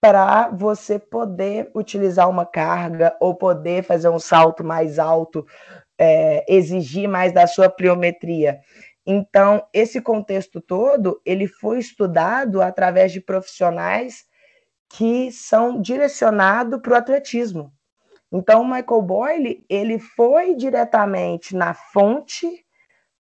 para 0.01 0.49
você 0.49 0.99
poder 0.99 1.71
utilizar 1.75 2.29
uma 2.29 2.47
carga 2.47 3.17
ou 3.21 3.35
poder 3.35 3.83
fazer 3.83 4.09
um 4.09 4.19
salto 4.19 4.63
mais 4.63 4.99
alto, 4.99 5.47
é, 5.99 6.45
exigir 6.49 7.09
mais 7.09 7.33
da 7.33 7.47
sua 7.47 7.69
pliometria. 7.69 8.61
Então, 9.07 9.65
esse 9.73 10.01
contexto 10.01 10.61
todo, 10.61 11.21
ele 11.25 11.47
foi 11.47 11.79
estudado 11.79 12.61
através 12.61 13.13
de 13.13 13.21
profissionais 13.21 14.25
que 14.89 15.31
são 15.33 15.81
direcionados 15.81 16.81
para 16.81 16.93
o 16.93 16.97
atletismo. 16.97 17.73
Então, 18.33 18.63
o 18.63 18.65
Michael 18.65 19.03
Boyle 19.03 19.65
ele 19.69 19.99
foi 19.99 20.55
diretamente 20.55 21.55
na 21.55 21.73
fonte 21.73 22.65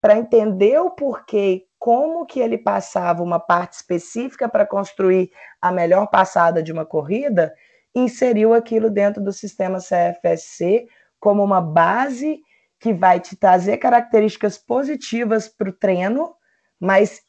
para 0.00 0.18
entender 0.18 0.80
o 0.80 0.90
porquê, 0.90 1.66
como 1.83 2.25
que 2.25 2.38
ele 2.38 2.57
passava 2.57 3.25
uma 3.25 3.40
parte 3.40 3.73
específica 3.73 4.49
para 4.49 4.64
construir 4.64 5.33
a 5.61 5.73
melhor 5.73 6.07
passada 6.07 6.62
de 6.62 6.71
uma 6.71 6.87
corrida, 6.87 7.53
inseriu 7.92 8.55
aquilo 8.55 8.88
dentro 8.88 9.21
do 9.21 9.33
sistema 9.33 9.81
CFSC 9.81 10.87
como 11.18 11.42
uma 11.42 11.61
base 11.61 12.40
que 12.79 12.95
vai 12.95 13.18
te 13.18 13.35
trazer 13.35 13.79
características 13.79 14.57
positivas 14.57 15.49
para 15.49 15.71
o 15.71 15.73
treino, 15.73 16.33
mas 16.79 17.21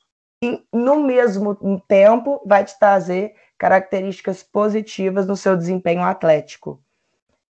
no 0.72 1.02
mesmo 1.02 1.58
tempo 1.88 2.40
vai 2.46 2.64
te 2.64 2.78
trazer 2.78 3.34
características 3.58 4.44
positivas 4.44 5.26
no 5.26 5.36
seu 5.36 5.58
desempenho 5.58 6.04
atlético. 6.04 6.80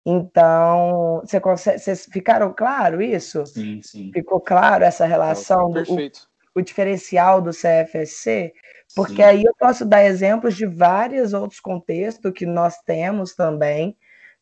Então, 0.06 1.22
você 1.26 1.40
consegue, 1.40 1.80
vocês 1.80 2.06
ficaram 2.06 2.54
claro 2.54 3.02
isso? 3.02 3.44
Sim, 3.48 3.82
sim. 3.82 4.12
Ficou 4.14 4.40
claro 4.40 4.84
essa 4.84 5.08
relação 5.08 5.72
Perfeito. 5.72 6.20
do 6.20 6.31
o, 6.56 6.62
diferencial 6.62 7.42
do 7.42 7.52
CFSC? 7.52 8.54
Porque 8.96 9.16
Sim. 9.16 9.24
aí 9.24 9.44
eu 9.44 9.54
posso 9.58 9.86
dar 9.86 10.04
exemplos 10.04 10.56
de 10.56 10.66
vários 10.66 11.34
outros 11.34 11.60
contextos 11.60 12.32
que 12.34 12.46
nós 12.46 12.78
temos 12.82 13.36
também 13.36 13.96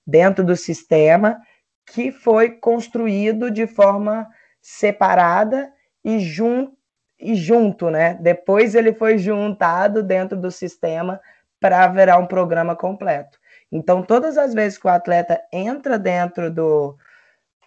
dentro 0.05 0.43
do 0.43 0.55
sistema 0.55 1.39
que 1.85 2.11
foi 2.11 2.51
construído 2.51 3.51
de 3.51 3.67
forma 3.67 4.27
separada 4.61 5.71
e 6.03 6.19
junto, 6.19 6.77
e 7.19 7.35
junto, 7.35 7.89
né? 7.89 8.17
Depois 8.21 8.75
ele 8.75 8.93
foi 8.93 9.17
juntado 9.17 10.01
dentro 10.01 10.37
do 10.37 10.51
sistema 10.51 11.19
para 11.59 11.87
virar 11.87 12.17
um 12.17 12.27
programa 12.27 12.75
completo. 12.75 13.37
Então, 13.71 14.01
todas 14.01 14.37
as 14.37 14.53
vezes 14.53 14.77
que 14.77 14.87
o 14.87 14.89
atleta 14.89 15.41
entra 15.51 15.99
dentro 15.99 16.51
do, 16.51 16.97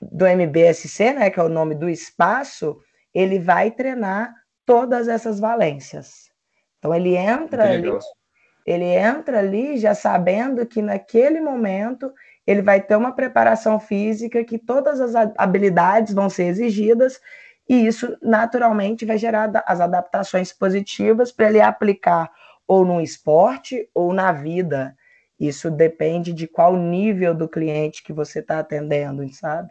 do 0.01 0.27
MBSC, 0.27 1.13
né, 1.13 1.31
que 1.31 1.39
é 1.39 1.43
o 1.43 1.49
nome 1.49 1.75
do 1.75 1.89
espaço, 1.89 2.81
ele 3.15 3.39
vai 3.39 3.71
treinar 3.71 4.35
todas 4.65 5.09
essas 5.09 5.39
valências. 5.39 6.31
Então, 6.79 6.95
ele 6.95 7.17
entra 7.17 7.71
ali, 7.71 7.91
ele 8.67 8.85
entra 8.85 9.39
ali 9.39 9.77
já 9.77 9.95
sabendo 9.95 10.67
que 10.67 10.81
naquele 10.81 11.41
momento 11.41 12.13
ele 12.47 12.63
vai 12.63 12.81
ter 12.81 12.97
uma 12.97 13.13
preparação 13.15 13.79
física 13.79 14.45
que 14.45 14.59
todas 14.59 15.01
as 15.01 15.15
habilidades 15.37 16.13
vão 16.13 16.29
ser 16.29 16.45
exigidas 16.45 17.21
e 17.69 17.87
isso 17.87 18.17
naturalmente 18.21 19.05
vai 19.05 19.17
gerar 19.17 19.51
as 19.67 19.81
adaptações 19.81 20.53
positivas 20.53 21.31
para 21.31 21.49
ele 21.49 21.61
aplicar 21.61 22.31
ou 22.67 22.85
no 22.85 23.01
esporte 23.01 23.89
ou 23.95 24.13
na 24.13 24.33
vida. 24.33 24.97
Isso 25.39 25.71
depende 25.71 26.33
de 26.33 26.47
qual 26.47 26.77
nível 26.77 27.35
do 27.35 27.49
cliente 27.49 28.03
que 28.03 28.13
você 28.13 28.41
está 28.41 28.59
atendendo, 28.59 29.29
sabe? 29.33 29.71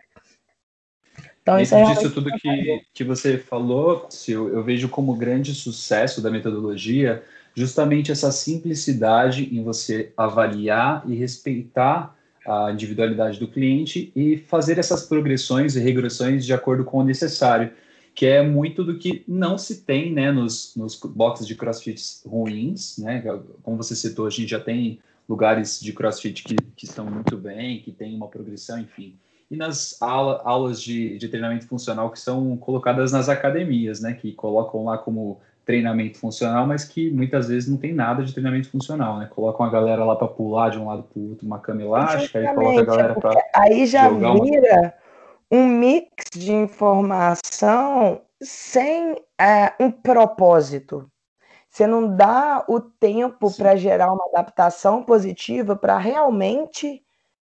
Então, 1.41 1.58
Dentro 1.58 1.77
é 1.77 1.93
disso 1.93 2.12
tudo 2.12 2.32
que, 2.32 2.82
que 2.93 3.04
você 3.04 3.38
falou, 3.38 4.08
eu, 4.27 4.49
eu 4.49 4.63
vejo 4.63 4.88
como 4.89 5.15
grande 5.15 5.56
sucesso 5.56 6.21
da 6.21 6.30
metodologia 6.30 7.23
justamente 7.56 8.12
essa 8.12 8.32
simplicidade 8.32 9.49
em 9.51 9.63
você 9.63 10.13
avaliar 10.15 11.04
e 11.08 11.15
respeitar 11.15 12.15
a 12.47 12.71
individualidade 12.71 13.39
do 13.39 13.47
cliente 13.47 14.12
e 14.15 14.38
fazer 14.38 14.77
essas 14.77 15.04
progressões 15.04 15.75
e 15.75 15.80
regressões 15.80 16.45
de 16.45 16.54
acordo 16.54 16.84
com 16.84 16.99
o 16.99 17.04
necessário 17.04 17.71
que 18.13 18.25
é 18.25 18.43
muito 18.43 18.84
do 18.84 18.97
que 18.97 19.23
não 19.27 19.58
se 19.58 19.84
tem 19.84 20.12
né, 20.12 20.32
nos, 20.32 20.75
nos 20.75 20.95
boxes 20.99 21.47
de 21.47 21.56
crossfit 21.56 22.01
ruins. 22.25 22.97
Né? 22.97 23.21
Como 23.63 23.77
você 23.77 23.95
citou, 23.95 24.27
a 24.27 24.30
gente 24.30 24.49
já 24.49 24.60
tem 24.60 24.99
lugares 25.30 25.80
de 25.80 25.93
crossfit 25.93 26.43
que, 26.43 26.56
que 26.75 26.86
estão 26.86 27.06
muito 27.06 27.38
bem, 27.38 27.82
que 27.82 27.91
tem 27.91 28.15
uma 28.15 28.27
progressão, 28.27 28.80
enfim. 28.80 29.15
E 29.52 29.58
nas 29.58 30.02
aula, 30.02 30.42
aulas 30.46 30.82
de, 30.82 31.18
de 31.18 31.28
treinamento 31.28 31.68
funcional 31.68 32.10
que 32.10 32.20
são 32.20 32.56
colocadas 32.56 33.12
nas 33.12 33.28
academias, 33.28 34.00
né, 34.00 34.14
que 34.14 34.32
colocam 34.32 34.86
lá 34.86 34.98
como 34.98 35.42
treinamento 35.66 36.18
funcional, 36.18 36.66
mas 36.66 36.86
que 36.86 37.12
muitas 37.12 37.50
vezes 37.50 37.70
não 37.70 37.78
tem 37.78 37.94
nada 37.94 38.24
de 38.24 38.34
treinamento 38.34 38.70
funcional, 38.70 39.20
né? 39.20 39.30
Colocam 39.30 39.66
a 39.66 39.70
galera 39.70 40.04
lá 40.04 40.16
para 40.16 40.28
pular 40.28 40.70
de 40.70 40.80
um 40.80 40.88
lado 40.88 41.04
para 41.04 41.20
o 41.20 41.30
outro, 41.30 41.46
uma 41.46 41.60
cama 41.60 41.84
elástica, 41.84 42.40
aí 42.40 42.56
coloca 42.56 42.80
a 42.80 42.86
galera 42.86 43.16
para. 43.16 43.50
Aí 43.54 43.86
já 43.86 44.10
vira 44.10 44.94
um 45.52 45.68
mix 45.68 46.26
de 46.34 46.52
informação 46.52 48.22
sem 48.42 49.16
é, 49.40 49.74
um 49.80 49.92
propósito. 49.92 51.08
Você 51.70 51.86
não 51.86 52.16
dá 52.16 52.66
o 52.68 52.80
tempo 52.82 53.50
para 53.56 53.76
gerar 53.76 54.12
uma 54.12 54.26
adaptação 54.34 55.04
positiva 55.04 55.76
para 55.76 55.98
realmente 55.98 57.02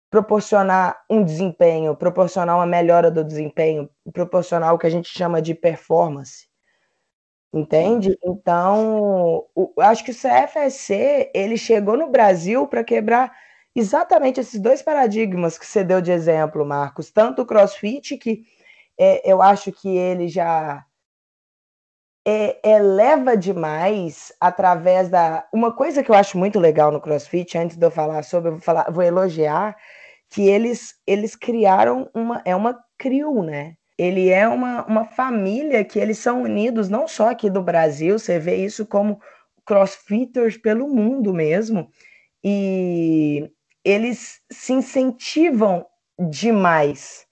proporcionar 0.10 1.04
um 1.10 1.24
desempenho, 1.24 1.96
proporcionar 1.96 2.56
uma 2.58 2.66
melhora 2.66 3.12
do 3.12 3.24
desempenho, 3.24 3.90
proporcionar 4.14 4.74
o 4.74 4.78
que 4.78 4.88
a 4.88 4.90
gente 4.90 5.10
chama 5.10 5.42
de 5.42 5.54
performance. 5.54 6.48
Entende? 7.54 8.18
Então, 8.24 9.46
o, 9.56 9.74
acho 9.80 10.04
que 10.04 10.12
o 10.12 10.16
CFSC 10.16 11.32
ele 11.34 11.58
chegou 11.58 11.98
no 11.98 12.10
Brasil 12.10 12.68
para 12.68 12.84
quebrar 12.84 13.32
exatamente 13.74 14.40
esses 14.40 14.60
dois 14.60 14.82
paradigmas 14.82 15.58
que 15.58 15.66
você 15.66 15.84
deu 15.84 16.02
de 16.02 16.12
exemplo, 16.12 16.66
Marcos. 16.66 17.12
Tanto 17.12 17.42
o 17.42 17.46
CrossFit, 17.46 18.18
que 18.18 18.44
é, 18.98 19.30
eu 19.30 19.42
acho 19.42 19.72
que 19.72 19.88
ele 19.90 20.28
já 20.28 20.86
é, 22.26 22.58
eleva 22.68 23.38
demais 23.38 24.34
através 24.42 25.10
da. 25.10 25.48
Uma 25.54 25.72
coisa 25.72 26.04
que 26.04 26.10
eu 26.10 26.16
acho 26.16 26.38
muito 26.38 26.60
legal 26.60 26.92
no 26.92 27.00
CrossFit, 27.00 27.58
antes 27.58 27.78
de 27.78 27.86
eu 27.86 27.92
falar 27.92 28.24
sobre, 28.24 28.50
eu 28.50 28.54
vou, 28.54 28.62
falar, 28.62 28.92
vou 28.92 29.04
elogiar, 29.04 29.78
que 30.30 30.48
eles, 30.48 30.96
eles 31.06 31.36
criaram 31.36 32.10
uma. 32.14 32.42
É 32.44 32.56
uma 32.56 32.80
crew, 32.98 33.44
né? 33.44 33.76
Ele 33.98 34.30
é 34.30 34.48
uma, 34.48 34.86
uma 34.86 35.06
família 35.06 35.86
que 35.86 36.00
eles 36.00 36.18
são 36.18 36.42
unidos, 36.42 36.90
não 36.90 37.08
só 37.08 37.30
aqui 37.30 37.50
do 37.50 37.62
Brasil, 37.62 38.18
você 38.20 38.40
vê 38.40 38.56
isso 38.56 38.86
como 38.86 39.22
crossfitters 39.66 40.58
pelo 40.58 40.88
mundo 40.88 41.34
mesmo. 41.34 41.90
E 42.44 43.50
eles 43.84 44.42
se 44.52 44.74
incentivam 44.74 45.86
demais, 46.20 47.26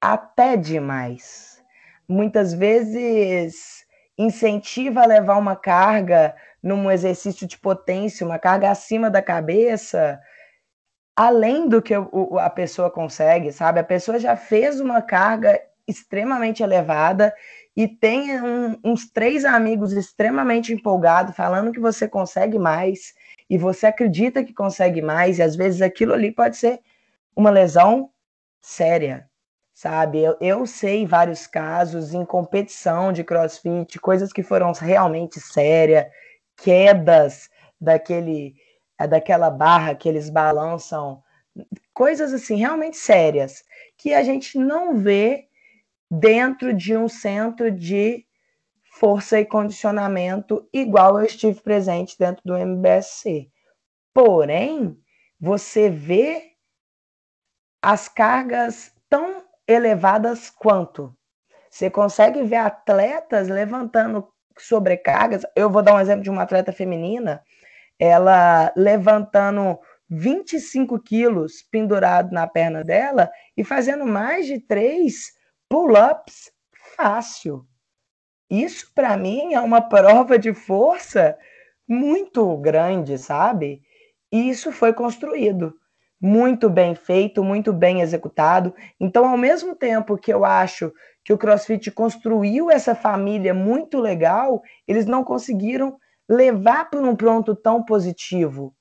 até 0.00 0.56
demais. 0.56 1.62
Muitas 2.08 2.54
vezes 2.54 3.75
incentiva 4.18 5.02
a 5.02 5.06
levar 5.06 5.36
uma 5.36 5.56
carga 5.56 6.34
num 6.62 6.90
exercício 6.90 7.46
de 7.46 7.58
potência, 7.58 8.26
uma 8.26 8.38
carga 8.38 8.70
acima 8.70 9.10
da 9.10 9.22
cabeça, 9.22 10.20
além 11.14 11.68
do 11.68 11.80
que 11.80 11.94
a 11.94 12.50
pessoa 12.50 12.90
consegue, 12.90 13.52
sabe? 13.52 13.80
A 13.80 13.84
pessoa 13.84 14.18
já 14.18 14.36
fez 14.36 14.80
uma 14.80 15.00
carga 15.00 15.60
extremamente 15.86 16.62
elevada 16.62 17.32
e 17.76 17.86
tem 17.86 18.40
um, 18.40 18.78
uns 18.82 19.08
três 19.10 19.44
amigos 19.44 19.92
extremamente 19.92 20.72
empolgados, 20.72 21.36
falando 21.36 21.72
que 21.72 21.80
você 21.80 22.08
consegue 22.08 22.58
mais 22.58 23.14
e 23.48 23.56
você 23.56 23.86
acredita 23.86 24.42
que 24.42 24.52
consegue 24.52 25.00
mais, 25.00 25.38
e 25.38 25.42
às 25.42 25.54
vezes 25.54 25.80
aquilo 25.80 26.12
ali 26.12 26.32
pode 26.32 26.56
ser 26.56 26.80
uma 27.36 27.50
lesão 27.50 28.10
séria, 28.60 29.28
sabe? 29.76 30.22
Eu, 30.22 30.36
eu 30.40 30.66
sei 30.66 31.06
vários 31.06 31.46
casos 31.46 32.14
em 32.14 32.24
competição 32.24 33.12
de 33.12 33.22
crossfit, 33.22 34.00
coisas 34.00 34.32
que 34.32 34.42
foram 34.42 34.72
realmente 34.72 35.38
sérias, 35.38 36.06
quedas 36.56 37.50
daquele 37.78 38.54
daquela 39.10 39.50
barra 39.50 39.94
que 39.94 40.08
eles 40.08 40.30
balançam, 40.30 41.22
coisas 41.92 42.32
assim 42.32 42.56
realmente 42.56 42.96
sérias 42.96 43.62
que 43.98 44.14
a 44.14 44.22
gente 44.22 44.58
não 44.58 44.96
vê 44.96 45.48
dentro 46.10 46.72
de 46.72 46.96
um 46.96 47.06
centro 47.06 47.70
de 47.70 48.24
força 48.98 49.38
e 49.38 49.44
condicionamento 49.44 50.66
igual 50.72 51.18
eu 51.20 51.26
estive 51.26 51.60
presente 51.60 52.18
dentro 52.18 52.42
do 52.42 52.56
MBSC. 52.56 53.50
Porém, 54.14 54.98
você 55.38 55.90
vê 55.90 56.52
as 57.82 58.08
cargas 58.08 58.94
tão 59.10 59.45
elevadas 59.66 60.50
quanto. 60.50 61.14
Você 61.70 61.90
consegue 61.90 62.42
ver 62.42 62.56
atletas 62.56 63.48
levantando 63.48 64.26
sobrecargas. 64.58 65.42
Eu 65.54 65.70
vou 65.70 65.82
dar 65.82 65.94
um 65.94 66.00
exemplo 66.00 66.22
de 66.22 66.30
uma 66.30 66.42
atleta 66.42 66.72
feminina, 66.72 67.42
ela 67.98 68.72
levantando 68.76 69.78
25 70.08 70.98
quilos 71.00 71.62
pendurado 71.70 72.32
na 72.32 72.46
perna 72.46 72.84
dela 72.84 73.30
e 73.56 73.64
fazendo 73.64 74.06
mais 74.06 74.46
de 74.46 74.60
três 74.60 75.32
pull-ups 75.68 76.52
fácil. 76.96 77.66
Isso, 78.48 78.92
para 78.94 79.16
mim, 79.16 79.54
é 79.54 79.60
uma 79.60 79.80
prova 79.80 80.38
de 80.38 80.54
força 80.54 81.36
muito 81.88 82.56
grande, 82.58 83.18
sabe? 83.18 83.82
E 84.32 84.48
isso 84.48 84.70
foi 84.70 84.92
construído, 84.92 85.74
muito 86.20 86.70
bem 86.70 86.94
feito, 86.94 87.44
muito 87.44 87.72
bem 87.72 88.00
executado. 88.00 88.74
Então, 88.98 89.28
ao 89.28 89.36
mesmo 89.36 89.74
tempo 89.74 90.16
que 90.16 90.32
eu 90.32 90.44
acho 90.44 90.92
que 91.24 91.32
o 91.32 91.38
CrossFit 91.38 91.90
construiu 91.90 92.70
essa 92.70 92.94
família 92.94 93.52
muito 93.52 93.98
legal, 93.98 94.62
eles 94.86 95.06
não 95.06 95.24
conseguiram 95.24 95.98
levar 96.28 96.88
para 96.90 97.00
um 97.00 97.14
pronto 97.14 97.54
tão 97.54 97.82
positivo. 97.82 98.74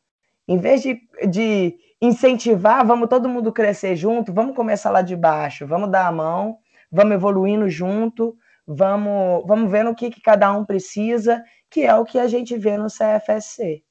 Em 0.47 0.57
vez 0.57 0.81
de, 0.81 0.99
de 1.27 1.75
incentivar, 2.01 2.85
vamos 2.85 3.09
todo 3.09 3.29
mundo 3.29 3.51
crescer 3.51 3.95
junto, 3.95 4.33
vamos 4.33 4.55
começar 4.55 4.91
lá 4.91 5.01
de 5.01 5.15
baixo, 5.15 5.65
vamos 5.65 5.89
dar 5.91 6.07
a 6.07 6.11
mão, 6.11 6.57
vamos 6.91 7.15
evoluindo 7.15 7.67
junto, 7.69 8.35
vamos, 8.65 9.43
vamos 9.47 9.71
vendo 9.71 9.89
o 9.89 9.95
que, 9.95 10.09
que 10.09 10.21
cada 10.21 10.51
um 10.53 10.63
precisa, 10.63 11.43
que 11.69 11.81
é 11.81 11.95
o 11.95 12.05
que 12.05 12.19
a 12.19 12.27
gente 12.27 12.57
vê 12.57 12.77
no 12.77 12.87
CFSC. 12.87 13.83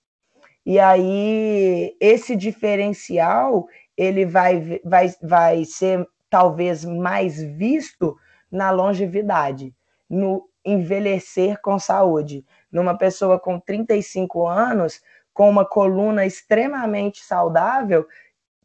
E 0.66 0.78
aí, 0.80 1.96
esse 2.00 2.34
diferencial, 2.34 3.66
ele 3.96 4.24
vai, 4.24 4.80
vai, 4.84 5.12
vai 5.22 5.64
ser 5.64 6.06
talvez 6.30 6.84
mais 6.84 7.40
visto 7.40 8.16
na 8.50 8.70
longevidade, 8.70 9.74
no 10.08 10.48
envelhecer 10.64 11.60
com 11.60 11.78
saúde. 11.78 12.44
Numa 12.72 12.96
pessoa 12.96 13.38
com 13.38 13.60
35 13.60 14.46
anos, 14.48 15.00
com 15.34 15.50
uma 15.50 15.64
coluna 15.64 16.24
extremamente 16.24 17.22
saudável, 17.22 18.06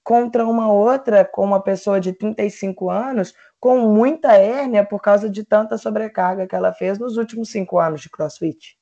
contra 0.04 0.46
uma 0.48 0.72
outra, 0.72 1.26
com 1.26 1.44
uma 1.44 1.62
pessoa 1.62 2.00
de 2.00 2.14
35 2.14 2.90
anos, 2.90 3.34
com 3.60 3.78
muita 3.80 4.34
hérnia 4.34 4.86
por 4.86 5.02
causa 5.02 5.30
de 5.30 5.44
tanta 5.44 5.78
sobrecarga 5.78 6.48
que 6.48 6.56
ela 6.56 6.74
fez 6.74 6.98
nos 6.98 7.18
últimos 7.18 7.52
cinco 7.52 7.78
anos 7.78 8.02
de 8.02 8.10
crossfit. 8.10 8.78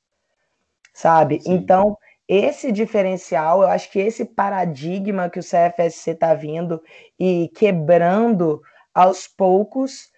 Sabe? 0.94 1.40
Sim. 1.40 1.54
Então, 1.54 1.98
esse 2.28 2.70
diferencial, 2.70 3.62
eu 3.62 3.68
acho 3.68 3.90
que 3.90 3.98
esse 3.98 4.24
paradigma 4.24 5.30
que 5.30 5.38
o 5.38 5.42
CFSC 5.42 6.10
está 6.10 6.34
vindo 6.34 6.82
e 7.18 7.48
quebrando 7.54 8.60
aos 8.92 9.26
poucos, 9.26 10.10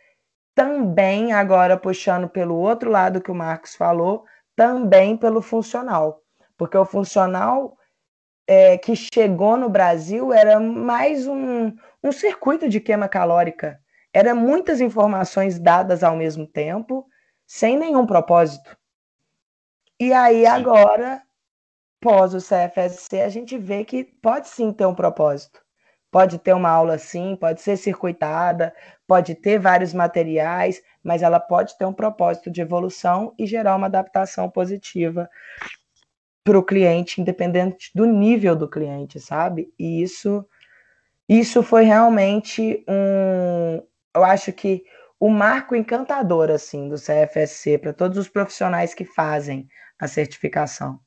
também 0.54 1.32
agora 1.32 1.76
puxando 1.76 2.28
pelo 2.28 2.56
outro 2.56 2.90
lado 2.90 3.20
que 3.20 3.30
o 3.30 3.34
Marcos 3.34 3.76
falou, 3.76 4.24
também 4.56 5.16
pelo 5.16 5.40
funcional. 5.40 6.20
Porque 6.56 6.76
o 6.76 6.84
funcional 6.84 7.76
é, 8.46 8.76
que 8.76 8.96
chegou 8.96 9.56
no 9.56 9.68
Brasil 9.68 10.32
era 10.32 10.58
mais 10.58 11.28
um, 11.28 11.72
um 12.02 12.10
circuito 12.10 12.68
de 12.68 12.80
queima 12.80 13.08
calórica. 13.08 13.80
Era 14.12 14.34
muitas 14.34 14.80
informações 14.80 15.60
dadas 15.60 16.02
ao 16.02 16.16
mesmo 16.16 16.44
tempo, 16.44 17.06
sem 17.46 17.78
nenhum 17.78 18.04
propósito. 18.04 18.76
E 20.00 20.12
aí, 20.12 20.44
agora, 20.46 21.22
pós 22.00 22.34
o 22.34 22.38
CFSC, 22.38 23.20
a 23.20 23.28
gente 23.28 23.58
vê 23.58 23.84
que 23.84 24.04
pode 24.04 24.48
sim 24.48 24.72
ter 24.72 24.86
um 24.86 24.94
propósito. 24.94 25.60
Pode 26.10 26.38
ter 26.38 26.52
uma 26.54 26.70
aula 26.70 26.98
sim, 26.98 27.36
pode 27.36 27.60
ser 27.60 27.76
circuitada, 27.76 28.74
pode 29.06 29.34
ter 29.34 29.60
vários 29.60 29.94
materiais, 29.94 30.82
mas 31.04 31.22
ela 31.22 31.38
pode 31.38 31.78
ter 31.78 31.84
um 31.84 31.92
propósito 31.92 32.50
de 32.50 32.60
evolução 32.60 33.32
e 33.38 33.46
gerar 33.46 33.76
uma 33.76 33.86
adaptação 33.86 34.50
positiva 34.50 35.28
para 36.42 36.58
o 36.58 36.64
cliente, 36.64 37.20
independente 37.20 37.90
do 37.94 38.06
nível 38.06 38.56
do 38.56 38.68
cliente, 38.68 39.20
sabe? 39.20 39.72
E 39.78 40.02
isso, 40.02 40.44
isso 41.28 41.62
foi 41.62 41.84
realmente 41.84 42.84
um, 42.88 43.82
eu 44.14 44.24
acho 44.24 44.52
que 44.52 44.84
o 45.18 45.28
marco 45.28 45.76
encantador 45.76 46.50
assim 46.50 46.88
do 46.88 46.96
CFSC 46.96 47.78
para 47.78 47.92
todos 47.92 48.18
os 48.18 48.28
profissionais 48.28 48.94
que 48.94 49.04
fazem 49.04 49.68
a 49.98 50.08
certificação. 50.08 50.98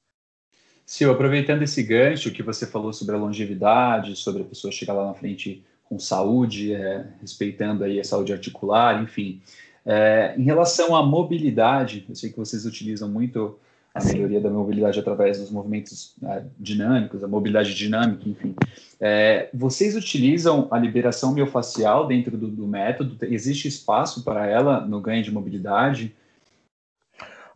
Sil, 0.85 1.11
aproveitando 1.11 1.61
esse 1.61 1.81
gancho 1.81 2.31
que 2.31 2.43
você 2.43 2.67
falou 2.67 2.91
sobre 2.91 3.15
a 3.15 3.17
longevidade, 3.17 4.15
sobre 4.15 4.41
a 4.41 4.45
pessoa 4.45 4.71
chegar 4.71 4.93
lá 4.93 5.07
na 5.07 5.13
frente 5.13 5.63
com 5.83 5.97
saúde, 5.99 6.73
é, 6.73 7.05
respeitando 7.21 7.83
aí 7.83 7.99
a 7.99 8.03
saúde 8.03 8.33
articular, 8.33 9.01
enfim. 9.01 9.41
É, 9.85 10.33
em 10.37 10.43
relação 10.43 10.95
à 10.95 11.03
mobilidade, 11.03 12.05
eu 12.07 12.15
sei 12.15 12.29
que 12.31 12.37
vocês 12.37 12.65
utilizam 12.65 13.09
muito 13.09 13.57
a 13.93 14.03
melhoria 14.03 14.41
da 14.41 14.49
mobilidade 14.49 14.99
através 14.99 15.39
dos 15.39 15.51
movimentos 15.51 16.15
né, 16.19 16.43
dinâmicos, 16.59 17.23
a 17.23 17.27
mobilidade 17.27 17.75
dinâmica, 17.75 18.27
enfim. 18.27 18.55
É, 18.99 19.49
vocês 19.53 19.95
utilizam 19.95 20.67
a 20.71 20.79
liberação 20.79 21.31
miofacial 21.31 22.07
dentro 22.07 22.35
do, 22.35 22.47
do, 22.47 22.65
método? 22.65 23.15
Existe 23.25 23.67
espaço 23.67 24.23
para 24.23 24.47
ela 24.47 24.81
no 24.81 24.99
ganho 24.99 25.23
de 25.23 25.31
mobilidade? 25.31 26.15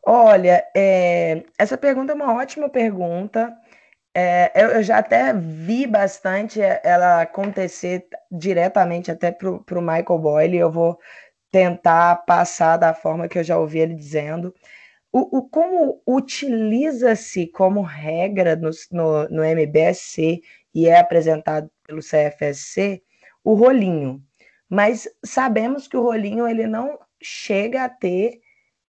Olha, 0.10 0.66
é, 0.74 1.44
essa 1.60 1.78
pergunta 1.78 2.14
é 2.14 2.16
uma 2.16 2.34
ótima 2.34 2.70
pergunta. 2.70 3.54
É, 4.16 4.52
eu, 4.56 4.70
eu, 4.72 4.84
já 4.84 5.00
até 5.00 5.34
vi 5.34 5.86
bastante 5.86 6.62
ela 6.62 7.22
acontecer 7.24 8.08
diretamente 8.32 9.12
até 9.12 9.32
para 9.32 9.50
o 9.52 9.82
Michael 9.82 10.20
Boyle. 10.20 10.58
Eu 10.58 10.72
vou 10.72 10.98
tentar 11.52 12.18
passar 12.26 12.78
da 12.78 12.94
forma 12.94 13.28
que 13.28 13.40
eu 13.40 13.44
já 13.44 13.58
ouvi 13.60 13.80
ele 13.80 13.96
dizendo 13.96 14.54
o, 15.12 15.40
o 15.40 15.50
como 15.50 16.02
utiliza-se 16.08 17.48
como 17.48 17.82
regra 17.82 18.56
no, 18.56 18.72
no, 18.92 19.30
no 19.30 19.44
MBSC 19.44 20.42
e 20.74 20.88
é 20.88 21.00
apresentado 21.00 21.70
pelo 21.88 22.02
CFSC 22.02 23.04
o 23.44 23.56
rolinho. 23.56 24.24
Mas 24.70 25.10
sabemos 25.26 25.88
que 25.88 25.98
o 25.98 26.04
rolinho 26.04 26.48
ele 26.48 26.68
não 26.68 27.00
chega 27.22 27.84
a 27.86 27.90
ter 27.90 28.42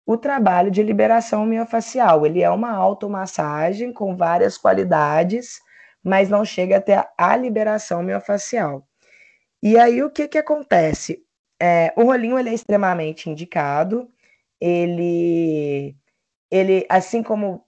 o 0.08 0.18
trabalho 0.18 0.72
de 0.72 0.82
liberação 0.82 1.46
miofacial. 1.46 2.26
Ele 2.26 2.42
é 2.42 2.50
uma 2.50 2.72
automassagem 2.72 3.92
com 3.92 4.16
várias 4.16 4.58
qualidades, 4.58 5.60
mas 6.02 6.30
não 6.30 6.46
chega 6.46 6.78
a 6.78 6.82
ter 6.82 7.06
a 7.18 7.36
liberação 7.36 8.02
miofacial. 8.02 8.88
E 9.62 9.78
aí 9.78 10.02
o 10.02 10.10
que, 10.10 10.28
que 10.30 10.38
acontece? 10.38 11.22
É, 11.62 11.94
o 11.98 12.04
rolinho 12.04 12.40
ele 12.40 12.50
é 12.50 12.54
extremamente 12.54 13.30
indicado, 13.30 14.10
ele 14.62 15.96
ele, 16.50 16.86
assim 16.90 17.22
como 17.22 17.66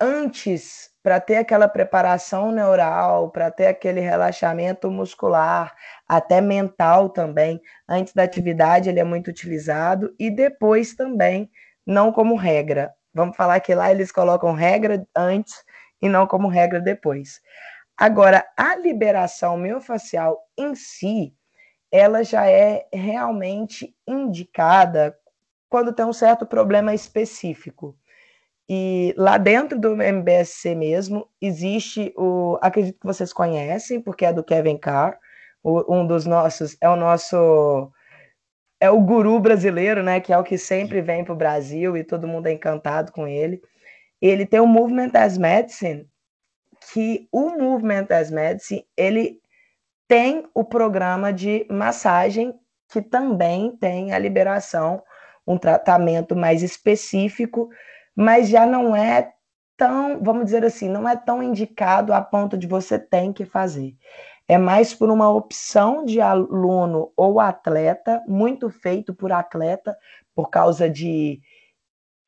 antes, 0.00 0.90
para 1.02 1.20
ter 1.20 1.36
aquela 1.36 1.68
preparação 1.68 2.50
neural, 2.52 3.30
para 3.30 3.50
ter 3.50 3.66
aquele 3.68 4.00
relaxamento 4.00 4.90
muscular, 4.90 5.74
até 6.08 6.40
mental 6.40 7.08
também, 7.10 7.60
antes 7.88 8.12
da 8.12 8.24
atividade 8.24 8.88
ele 8.88 9.00
é 9.00 9.04
muito 9.04 9.28
utilizado 9.28 10.14
e 10.18 10.30
depois 10.30 10.94
também, 10.94 11.48
não 11.86 12.12
como 12.12 12.36
regra. 12.36 12.92
Vamos 13.14 13.36
falar 13.36 13.60
que 13.60 13.74
lá 13.74 13.90
eles 13.90 14.12
colocam 14.12 14.52
regra 14.52 15.06
antes 15.16 15.64
e 16.02 16.08
não 16.08 16.26
como 16.26 16.48
regra 16.48 16.80
depois. 16.80 17.40
Agora, 17.96 18.46
a 18.56 18.76
liberação 18.76 19.56
miofascial 19.56 20.38
em 20.58 20.74
si, 20.74 21.34
ela 21.90 22.22
já 22.22 22.46
é 22.46 22.86
realmente 22.92 23.94
indicada 24.06 25.16
quando 25.68 25.94
tem 25.94 26.04
um 26.04 26.12
certo 26.12 26.44
problema 26.44 26.94
específico. 26.94 27.96
E 28.68 29.14
lá 29.16 29.38
dentro 29.38 29.78
do 29.78 30.00
MBSC 30.02 30.74
mesmo, 30.74 31.28
existe 31.40 32.12
o. 32.16 32.58
Acredito 32.60 32.98
que 33.00 33.06
vocês 33.06 33.32
conhecem, 33.32 34.00
porque 34.00 34.24
é 34.24 34.32
do 34.32 34.42
Kevin 34.42 34.76
Carr, 34.76 35.18
um 35.64 36.06
dos 36.06 36.26
nossos. 36.26 36.76
É 36.80 36.88
o 36.88 36.96
nosso. 36.96 37.90
É 38.80 38.90
o 38.90 39.00
guru 39.00 39.38
brasileiro, 39.40 40.02
né? 40.02 40.20
Que 40.20 40.32
é 40.32 40.38
o 40.38 40.44
que 40.44 40.58
sempre 40.58 41.00
vem 41.00 41.24
para 41.24 41.32
o 41.32 41.36
Brasil 41.36 41.96
e 41.96 42.04
todo 42.04 42.28
mundo 42.28 42.46
é 42.46 42.52
encantado 42.52 43.12
com 43.12 43.26
ele. 43.26 43.60
Ele 44.20 44.46
tem 44.46 44.60
o 44.60 44.66
Movement 44.66 45.12
as 45.14 45.38
Medicine, 45.38 46.08
que 46.92 47.28
o 47.32 47.50
Movement 47.50 48.06
as 48.10 48.30
Medicine, 48.30 48.86
ele 48.96 49.40
tem 50.08 50.46
o 50.54 50.64
programa 50.64 51.32
de 51.32 51.66
massagem, 51.70 52.54
que 52.90 53.02
também 53.02 53.76
tem 53.76 54.12
a 54.12 54.18
liberação, 54.18 55.02
um 55.46 55.58
tratamento 55.58 56.36
mais 56.36 56.62
específico 56.62 57.70
mas 58.16 58.48
já 58.48 58.64
não 58.64 58.96
é 58.96 59.30
tão, 59.76 60.22
vamos 60.22 60.46
dizer 60.46 60.64
assim, 60.64 60.88
não 60.88 61.06
é 61.06 61.14
tão 61.14 61.42
indicado 61.42 62.14
a 62.14 62.22
ponto 62.22 62.56
de 62.56 62.66
você 62.66 62.98
tem 62.98 63.30
que 63.32 63.44
fazer. 63.44 63.94
É 64.48 64.56
mais 64.56 64.94
por 64.94 65.10
uma 65.10 65.28
opção 65.28 66.04
de 66.04 66.20
aluno 66.20 67.12
ou 67.16 67.40
atleta, 67.40 68.22
muito 68.28 68.70
feito 68.70 69.12
por 69.12 69.32
atleta, 69.32 69.96
por 70.34 70.50
causa 70.50 70.88
de 70.88 71.40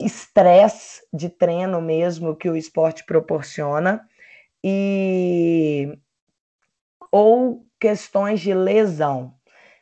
estresse 0.00 1.02
de 1.12 1.28
treino 1.28 1.80
mesmo 1.80 2.36
que 2.36 2.48
o 2.48 2.56
esporte 2.56 3.04
proporciona, 3.04 4.06
e 4.62 5.98
ou 7.10 7.64
questões 7.80 8.40
de 8.40 8.52
lesão 8.52 9.34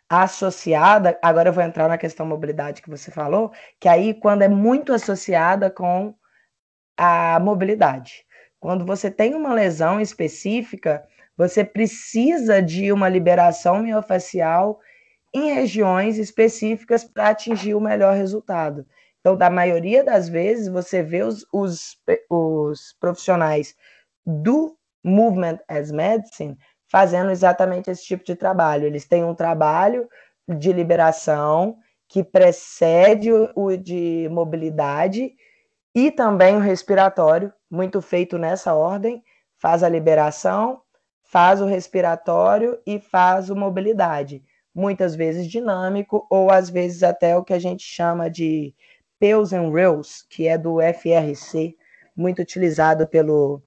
associada, 0.09 1.19
agora 1.23 1.49
eu 1.49 1.53
vou 1.53 1.65
entrar 1.65 1.89
na 1.89 1.99
questão 1.99 2.25
mobilidade 2.25 2.81
que 2.81 2.91
você 2.91 3.11
falou, 3.11 3.51
que 3.81 3.89
aí 3.89 4.15
quando 4.15 4.43
é 4.43 4.49
muito 4.49 4.93
associada 4.93 5.71
com 5.71 6.15
a 6.97 7.41
mobilidade. 7.41 8.25
Quando 8.61 8.85
você 8.87 9.11
tem 9.11 9.35
uma 9.35 9.53
lesão 9.53 10.01
específica, 10.01 11.07
você 11.37 11.65
precisa 11.65 12.63
de 12.63 12.93
uma 12.93 13.09
liberação 13.09 13.83
miofacial 13.83 14.81
em 15.35 15.53
regiões 15.53 16.19
específicas 16.19 17.05
para 17.05 17.29
atingir 17.29 17.75
o 17.75 17.81
melhor 17.81 18.15
resultado. 18.15 18.87
Então, 19.21 19.37
da 19.37 19.51
maioria 19.51 20.05
das 20.05 20.29
vezes, 20.29 20.69
você 20.69 21.03
vê 21.03 21.23
os, 21.23 21.45
os, 21.53 21.99
os 22.31 22.97
profissionais 22.99 23.75
do 24.25 24.77
Movement 25.05 25.59
as 25.69 25.91
Medicine 25.91 26.57
fazendo 26.89 27.31
exatamente 27.31 27.91
esse 27.91 28.05
tipo 28.05 28.25
de 28.25 28.35
trabalho. 28.35 28.87
Eles 28.87 29.07
têm 29.07 29.25
um 29.25 29.35
trabalho 29.35 30.09
de 30.49 30.73
liberação 30.73 31.77
que 32.09 32.23
precede 32.23 33.31
o 33.55 33.77
de 33.77 34.29
mobilidade 34.31 35.35
e 35.95 36.11
também 36.11 36.57
o 36.57 36.61
respiratório, 36.61 37.53
muito 37.71 38.01
feito 38.01 38.39
nessa 38.39 38.75
ordem, 38.75 39.23
faz 39.59 39.83
a 39.83 39.89
liberação, 39.89 40.81
faz 41.27 41.61
o 41.61 41.67
respiratório 41.67 42.79
e 42.87 42.99
faz 42.99 43.51
o 43.51 43.57
mobilidade, 43.57 44.43
muitas 44.75 45.15
vezes 45.15 45.47
dinâmico 45.47 46.27
ou 46.31 46.51
às 46.51 46.71
vezes 46.71 47.03
até 47.03 47.37
o 47.37 47.45
que 47.45 47.53
a 47.53 47.59
gente 47.59 47.83
chama 47.83 48.31
de 48.31 48.75
Peels 49.19 49.53
and 49.53 49.71
Rails, 49.71 50.25
que 50.29 50.47
é 50.47 50.57
do 50.57 50.79
FRC, 50.81 51.77
muito 52.17 52.41
utilizado 52.41 53.07
pelo 53.07 53.63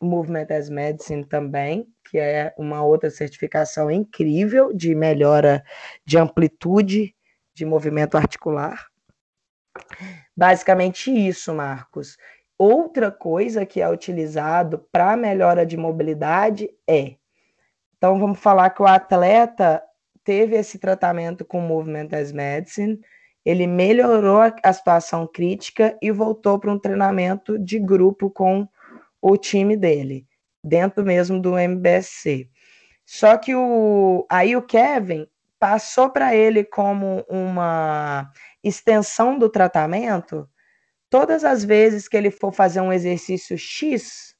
Movement 0.00 0.46
as 0.50 0.68
Medicine 0.68 1.24
também, 1.24 1.86
que 2.10 2.18
é 2.18 2.54
uma 2.56 2.82
outra 2.82 3.10
certificação 3.10 3.90
incrível 3.90 4.72
de 4.72 4.94
melhora 4.94 5.62
de 6.04 6.18
amplitude 6.18 7.14
de 7.54 7.64
movimento 7.64 8.16
articular. 8.16 8.86
Basicamente 10.36 11.10
isso, 11.10 11.54
Marcos. 11.54 12.16
Outra 12.62 13.10
coisa 13.10 13.64
que 13.64 13.80
é 13.80 13.88
utilizado 13.88 14.86
para 14.92 15.16
melhora 15.16 15.64
de 15.64 15.78
mobilidade 15.78 16.68
é. 16.86 17.14
Então 17.96 18.18
vamos 18.18 18.38
falar 18.38 18.68
que 18.68 18.82
o 18.82 18.86
atleta 18.86 19.82
teve 20.22 20.56
esse 20.56 20.78
tratamento 20.78 21.42
com 21.42 21.58
Movement 21.62 22.08
as 22.12 22.32
Medicine, 22.32 23.00
ele 23.46 23.66
melhorou 23.66 24.42
a 24.62 24.72
situação 24.74 25.26
crítica 25.26 25.96
e 26.02 26.10
voltou 26.10 26.58
para 26.58 26.70
um 26.70 26.78
treinamento 26.78 27.58
de 27.58 27.78
grupo 27.78 28.28
com 28.28 28.68
o 29.22 29.38
time 29.38 29.74
dele 29.74 30.26
dentro 30.62 31.02
mesmo 31.02 31.40
do 31.40 31.56
MBSC. 31.58 32.46
Só 33.06 33.38
que 33.38 33.54
o, 33.54 34.26
aí 34.28 34.54
o 34.54 34.60
Kevin 34.60 35.26
passou 35.58 36.10
para 36.10 36.36
ele 36.36 36.62
como 36.62 37.24
uma 37.26 38.30
extensão 38.62 39.38
do 39.38 39.48
tratamento, 39.48 40.46
todas 41.10 41.44
as 41.44 41.64
vezes 41.64 42.08
que 42.08 42.16
ele 42.16 42.30
for 42.30 42.52
fazer 42.52 42.80
um 42.80 42.92
exercício 42.92 43.58
X, 43.58 44.34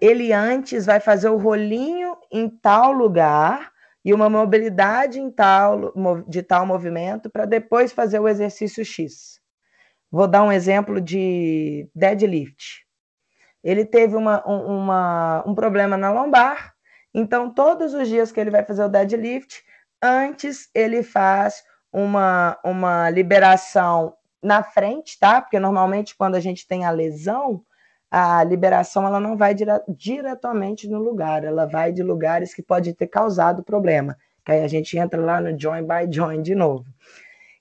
ele 0.00 0.32
antes 0.32 0.86
vai 0.86 1.00
fazer 1.00 1.28
o 1.28 1.36
rolinho 1.36 2.16
em 2.32 2.48
tal 2.48 2.92
lugar 2.92 3.72
e 4.04 4.14
uma 4.14 4.30
mobilidade 4.30 5.20
em 5.20 5.30
tal, 5.30 5.92
de 6.28 6.42
tal 6.42 6.64
movimento 6.66 7.28
para 7.28 7.44
depois 7.44 7.92
fazer 7.92 8.20
o 8.20 8.28
exercício 8.28 8.84
X. 8.84 9.40
Vou 10.10 10.28
dar 10.28 10.42
um 10.44 10.52
exemplo 10.52 11.00
de 11.00 11.88
deadlift 11.94 12.84
ele 13.64 13.86
teve 13.86 14.14
uma, 14.14 14.44
uma, 14.44 15.42
um 15.46 15.54
problema 15.54 15.96
na 15.96 16.12
lombar, 16.12 16.74
então 17.14 17.52
todos 17.52 17.94
os 17.94 18.06
dias 18.06 18.30
que 18.30 18.38
ele 18.38 18.50
vai 18.50 18.62
fazer 18.62 18.84
o 18.84 18.88
deadlift, 18.90 19.64
antes 20.02 20.68
ele 20.74 21.02
faz 21.02 21.64
uma, 21.90 22.58
uma 22.62 23.08
liberação 23.08 24.14
na 24.44 24.62
frente, 24.62 25.18
tá? 25.18 25.40
Porque 25.40 25.58
normalmente 25.58 26.16
quando 26.16 26.34
a 26.34 26.40
gente 26.40 26.66
tem 26.66 26.84
a 26.84 26.90
lesão, 26.90 27.62
a 28.10 28.44
liberação 28.44 29.06
ela 29.06 29.18
não 29.18 29.36
vai 29.36 29.54
dire 29.54 29.72
diretamente 29.88 30.88
no 30.88 30.98
lugar, 30.98 31.42
ela 31.44 31.66
vai 31.66 31.92
de 31.92 32.02
lugares 32.02 32.54
que 32.54 32.62
pode 32.62 32.92
ter 32.94 33.08
causado 33.08 33.64
problema. 33.64 34.16
Que 34.44 34.52
aí 34.52 34.62
a 34.62 34.68
gente 34.68 34.96
entra 34.96 35.20
lá 35.20 35.40
no 35.40 35.58
join 35.58 35.82
by 35.82 36.06
join 36.08 36.42
de 36.42 36.54
novo. 36.54 36.84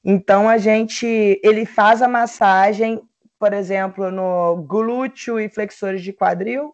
Então 0.04 0.50
a 0.50 0.58
gente, 0.58 1.40
ele 1.42 1.66
faz 1.66 2.02
a 2.02 2.08
massagem 2.08 3.02
por 3.44 3.52
exemplo, 3.52 4.10
no 4.10 4.56
glúteo 4.64 5.38
e 5.38 5.50
flexores 5.50 6.02
de 6.02 6.14
quadril, 6.14 6.74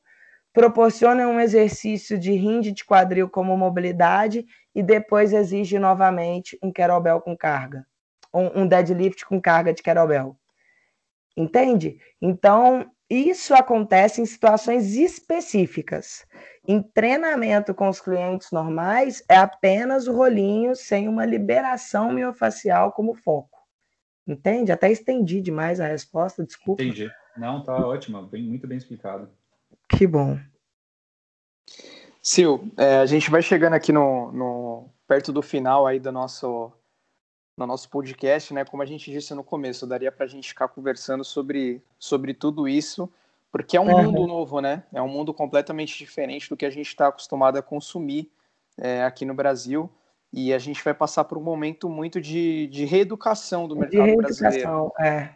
proporciona 0.53 1.27
um 1.27 1.39
exercício 1.39 2.15
de 2.15 2.31
rinde 2.33 2.71
de 2.71 2.85
quadril 2.85 3.27
como 3.27 3.57
mobilidade 3.57 4.45
e 4.75 4.83
depois 4.83 5.33
exige 5.33 5.79
novamente 5.79 6.59
um 6.61 6.71
kettlebell 6.71 7.21
com 7.21 7.35
carga, 7.35 7.87
um, 8.33 8.61
um 8.61 8.67
deadlift 8.67 9.25
com 9.25 9.41
carga 9.41 9.73
de 9.73 9.81
kettlebell. 9.81 10.37
Entende? 11.35 11.99
Então, 12.21 12.91
isso 13.09 13.53
acontece 13.53 14.21
em 14.21 14.25
situações 14.25 14.95
específicas. 14.95 16.25
Em 16.67 16.81
treinamento 16.81 17.73
com 17.73 17.89
os 17.89 17.99
clientes 17.99 18.51
normais, 18.51 19.23
é 19.27 19.37
apenas 19.37 20.07
o 20.07 20.13
rolinho 20.13 20.75
sem 20.75 21.07
uma 21.07 21.25
liberação 21.25 22.11
miofacial 22.11 22.91
como 22.91 23.15
foco. 23.15 23.57
Entende? 24.27 24.71
Até 24.71 24.91
estendi 24.91 25.41
demais 25.41 25.79
a 25.79 25.87
resposta, 25.87 26.45
desculpa. 26.45 26.83
Entendi. 26.83 27.09
Não, 27.35 27.63
tá 27.63 27.73
ótimo, 27.75 28.21
bem, 28.23 28.43
muito 28.43 28.67
bem 28.67 28.77
explicado. 28.77 29.29
Que 29.87 30.05
bom. 30.05 30.37
Sil, 32.21 32.69
é, 32.77 32.97
a 32.97 33.05
gente 33.05 33.31
vai 33.31 33.41
chegando 33.41 33.73
aqui 33.73 33.91
no, 33.91 34.31
no, 34.31 34.89
perto 35.07 35.31
do 35.31 35.41
final 35.41 35.87
aí 35.87 35.99
do 35.99 36.11
nosso, 36.11 36.71
no 37.59 37.67
nosso 37.67 37.89
podcast, 37.89 38.53
né? 38.53 38.63
Como 38.63 38.81
a 38.81 38.85
gente 38.85 39.11
disse 39.11 39.33
no 39.33 39.43
começo, 39.43 39.85
daria 39.85 40.11
para 40.11 40.25
a 40.25 40.29
gente 40.29 40.49
ficar 40.49 40.69
conversando 40.69 41.23
sobre, 41.23 41.83
sobre 41.99 42.33
tudo 42.33 42.67
isso, 42.67 43.11
porque 43.51 43.75
é 43.75 43.81
um 43.81 43.91
uhum. 43.91 44.03
mundo 44.03 44.27
novo, 44.27 44.61
né? 44.61 44.83
É 44.93 45.01
um 45.01 45.07
mundo 45.07 45.33
completamente 45.33 45.97
diferente 45.97 46.49
do 46.49 46.55
que 46.55 46.65
a 46.65 46.69
gente 46.69 46.87
está 46.87 47.07
acostumado 47.07 47.57
a 47.57 47.61
consumir 47.61 48.31
é, 48.77 49.03
aqui 49.03 49.25
no 49.25 49.33
Brasil. 49.33 49.89
E 50.31 50.53
a 50.53 50.59
gente 50.59 50.83
vai 50.83 50.93
passar 50.93 51.23
por 51.23 51.37
um 51.37 51.41
momento 51.41 51.89
muito 51.89 52.21
de, 52.21 52.67
de 52.67 52.85
reeducação 52.85 53.67
do 53.67 53.75
mercado 53.75 54.05
de 54.05 54.15
brasileiro. 54.15 54.91
É. 54.99 55.29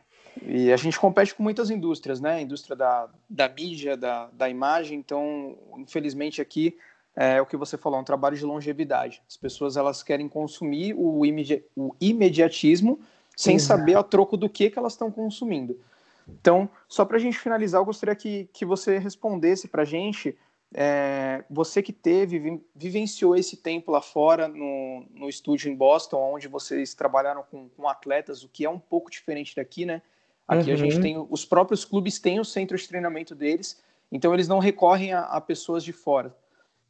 E 0.44 0.72
a 0.72 0.78
gente 0.78 1.00
compete 1.00 1.34
com 1.34 1.44
muitas 1.44 1.70
indústrias, 1.70 2.22
né? 2.22 2.34
A 2.34 2.42
indústria 2.42 2.76
da, 2.76 3.10
da 3.30 3.50
mídia, 3.50 3.98
da, 3.98 4.30
da 4.32 4.50
imagem. 4.50 5.00
Então, 5.00 5.58
infelizmente, 5.78 6.42
aqui 6.42 6.78
é 7.16 7.42
o 7.42 7.46
que 7.46 7.58
você 7.58 7.78
falou, 7.78 8.00
é 8.00 8.02
um 8.02 8.06
trabalho 8.06 8.36
de 8.36 8.46
longevidade. 8.46 9.22
As 9.28 9.38
pessoas 9.38 9.78
elas 9.78 10.02
querem 10.02 10.28
consumir 10.28 10.96
o, 10.98 11.26
imedi 11.26 11.64
o 11.76 11.96
imediatismo 12.02 13.00
sem 13.36 13.56
Exato. 13.56 13.80
saber 13.80 13.98
a 13.98 14.04
troco 14.04 14.38
do 14.38 14.50
que, 14.50 14.70
que 14.70 14.80
elas 14.80 14.94
estão 14.94 15.12
consumindo. 15.12 15.80
Então, 16.28 16.70
só 16.88 17.04
para 17.04 17.18
a 17.18 17.20
gente 17.20 17.38
finalizar, 17.38 17.82
eu 17.82 17.86
gostaria 17.86 18.16
que, 18.16 18.50
que 18.54 18.66
você 18.66 18.98
respondesse 18.98 19.68
para 19.68 19.82
a 19.82 19.86
gente 19.86 20.38
é, 20.74 21.44
você 21.50 21.84
que 21.84 21.94
teve, 21.94 22.62
vivenciou 22.76 23.36
esse 23.36 23.58
tempo 23.58 23.92
lá 23.92 24.02
fora 24.02 24.48
no, 24.48 25.06
no 25.14 25.30
estúdio 25.30 25.72
em 25.72 25.76
Boston, 25.76 26.18
onde 26.18 26.48
vocês 26.48 26.96
trabalharam 26.96 27.44
com, 27.50 27.70
com 27.70 27.88
atletas, 27.88 28.44
o 28.44 28.50
que 28.50 28.66
é 28.66 28.70
um 28.70 28.80
pouco 28.80 29.12
diferente 29.12 29.56
daqui, 29.56 29.86
né? 29.86 30.02
Aqui 30.48 30.70
uhum. 30.70 30.74
a 30.74 30.78
gente 30.78 30.96
uhum. 30.96 31.02
tem, 31.02 31.28
os 31.30 31.46
próprios 31.46 31.86
clubes 31.86 32.20
têm 32.20 32.40
o 32.40 32.46
centro 32.46 32.76
de 32.76 32.88
treinamento 32.88 33.36
deles, 33.36 33.82
então 34.12 34.34
eles 34.34 34.48
não 34.48 34.60
recorrem 34.60 35.14
a, 35.14 35.22
a 35.22 35.40
pessoas 35.40 35.84
de 35.84 35.94
fora. 35.94 36.36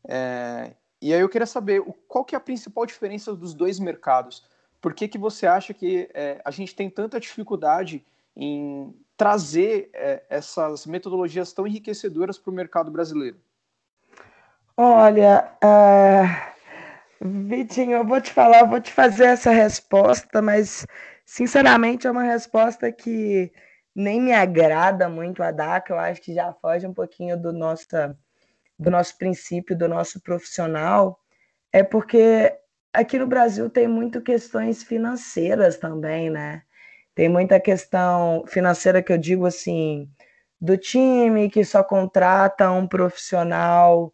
É, 0.07 0.71
e 1.01 1.13
aí 1.13 1.19
eu 1.19 1.29
queria 1.29 1.45
saber 1.45 1.81
qual 2.07 2.23
que 2.23 2.35
é 2.35 2.37
a 2.37 2.41
principal 2.41 2.85
diferença 2.85 3.35
dos 3.35 3.53
dois 3.53 3.79
mercados. 3.79 4.45
Por 4.79 4.93
que, 4.93 5.07
que 5.07 5.17
você 5.17 5.47
acha 5.47 5.73
que 5.73 6.09
é, 6.13 6.41
a 6.43 6.51
gente 6.51 6.75
tem 6.75 6.89
tanta 6.89 7.19
dificuldade 7.19 8.05
em 8.35 8.93
trazer 9.15 9.89
é, 9.93 10.23
essas 10.29 10.85
metodologias 10.85 11.53
tão 11.53 11.67
enriquecedoras 11.67 12.37
para 12.37 12.51
o 12.51 12.53
mercado 12.53 12.91
brasileiro? 12.91 13.37
Olha, 14.75 15.51
uh, 15.63 16.53
Vitinho, 17.21 17.91
eu 17.91 18.05
vou 18.05 18.19
te 18.19 18.33
falar, 18.33 18.61
eu 18.61 18.67
vou 18.67 18.81
te 18.81 18.91
fazer 18.91 19.25
essa 19.25 19.51
resposta, 19.51 20.41
mas 20.41 20.85
sinceramente 21.25 22.07
é 22.07 22.11
uma 22.11 22.23
resposta 22.23 22.91
que 22.91 23.51
nem 23.95 24.19
me 24.19 24.33
agrada 24.33 25.07
muito 25.07 25.43
a 25.43 25.79
que 25.79 25.91
eu 25.91 25.99
acho 25.99 26.21
que 26.21 26.33
já 26.33 26.51
foge 26.53 26.87
um 26.87 26.93
pouquinho 26.93 27.39
do 27.39 27.53
nosso, 27.53 27.87
do 28.83 28.91
nosso 28.91 29.17
princípio, 29.17 29.77
do 29.77 29.87
nosso 29.87 30.21
profissional, 30.21 31.19
é 31.71 31.83
porque 31.83 32.53
aqui 32.91 33.17
no 33.17 33.27
Brasil 33.27 33.69
tem 33.69 33.87
muito 33.87 34.21
questões 34.21 34.83
financeiras 34.83 35.77
também, 35.77 36.29
né? 36.29 36.63
Tem 37.15 37.29
muita 37.29 37.59
questão 37.59 38.43
financeira 38.47 39.01
que 39.01 39.13
eu 39.13 39.17
digo 39.17 39.45
assim, 39.45 40.09
do 40.59 40.77
time 40.77 41.49
que 41.49 41.63
só 41.63 41.83
contrata 41.83 42.71
um 42.71 42.87
profissional 42.87 44.13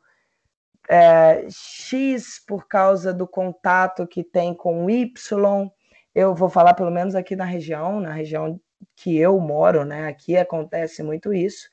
é, 0.89 1.45
X 1.49 2.43
por 2.45 2.67
causa 2.67 3.13
do 3.13 3.27
contato 3.27 4.07
que 4.07 4.23
tem 4.23 4.53
com 4.53 4.89
Y. 4.89 5.71
Eu 6.15 6.33
vou 6.33 6.49
falar 6.49 6.73
pelo 6.73 6.91
menos 6.91 7.15
aqui 7.15 7.35
na 7.35 7.45
região, 7.45 7.99
na 7.99 8.11
região 8.11 8.59
que 8.95 9.17
eu 9.17 9.39
moro, 9.39 9.85
né? 9.85 10.07
Aqui 10.07 10.35
acontece 10.37 11.03
muito 11.03 11.33
isso, 11.33 11.69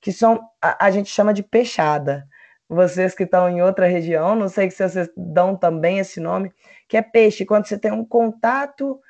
que 0.00 0.12
são 0.12 0.48
a, 0.60 0.86
a 0.86 0.90
gente 0.90 1.10
chama 1.10 1.32
de 1.32 1.42
peixada. 1.42 2.28
Vocês 2.68 3.14
que 3.14 3.24
estão 3.24 3.48
em 3.48 3.62
outra 3.62 3.86
região, 3.86 4.34
não 4.34 4.48
sei 4.48 4.70
se 4.70 4.86
vocês 4.88 5.10
dão 5.16 5.56
também 5.56 5.98
esse 5.98 6.20
nome, 6.20 6.52
que 6.86 6.96
é 6.96 7.02
peixe, 7.02 7.44
quando 7.44 7.66
você 7.66 7.78
tem 7.78 7.92
um 7.92 8.04
contato 8.04 9.00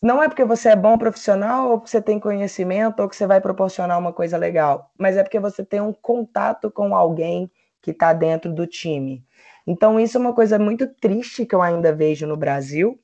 não 0.00 0.22
é 0.22 0.28
porque 0.28 0.44
você 0.44 0.70
é 0.70 0.76
bom 0.76 0.96
profissional 0.96 1.70
ou 1.70 1.78
porque 1.78 1.90
você 1.90 2.00
tem 2.00 2.20
conhecimento 2.20 3.00
ou 3.00 3.08
que 3.08 3.16
você 3.16 3.26
vai 3.26 3.40
proporcionar 3.40 3.98
uma 3.98 4.12
coisa 4.12 4.36
legal, 4.36 4.92
mas 4.96 5.16
é 5.16 5.22
porque 5.22 5.40
você 5.40 5.64
tem 5.64 5.80
um 5.80 5.92
contato 5.92 6.70
com 6.70 6.94
alguém 6.94 7.50
que 7.82 7.90
está 7.90 8.12
dentro 8.12 8.52
do 8.52 8.66
time. 8.66 9.24
Então, 9.66 9.98
isso 9.98 10.16
é 10.16 10.20
uma 10.20 10.32
coisa 10.32 10.58
muito 10.58 10.86
triste 10.86 11.44
que 11.44 11.54
eu 11.54 11.60
ainda 11.60 11.92
vejo 11.92 12.26
no 12.26 12.36
Brasil. 12.36 12.98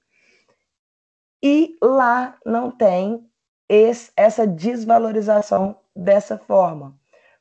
E 1.43 1.77
lá 1.83 2.39
não 2.45 2.71
tem 2.71 3.29
esse, 3.69 4.11
essa 4.17 4.47
desvalorização 4.47 5.77
dessa 5.95 6.39
forma. 6.39 6.97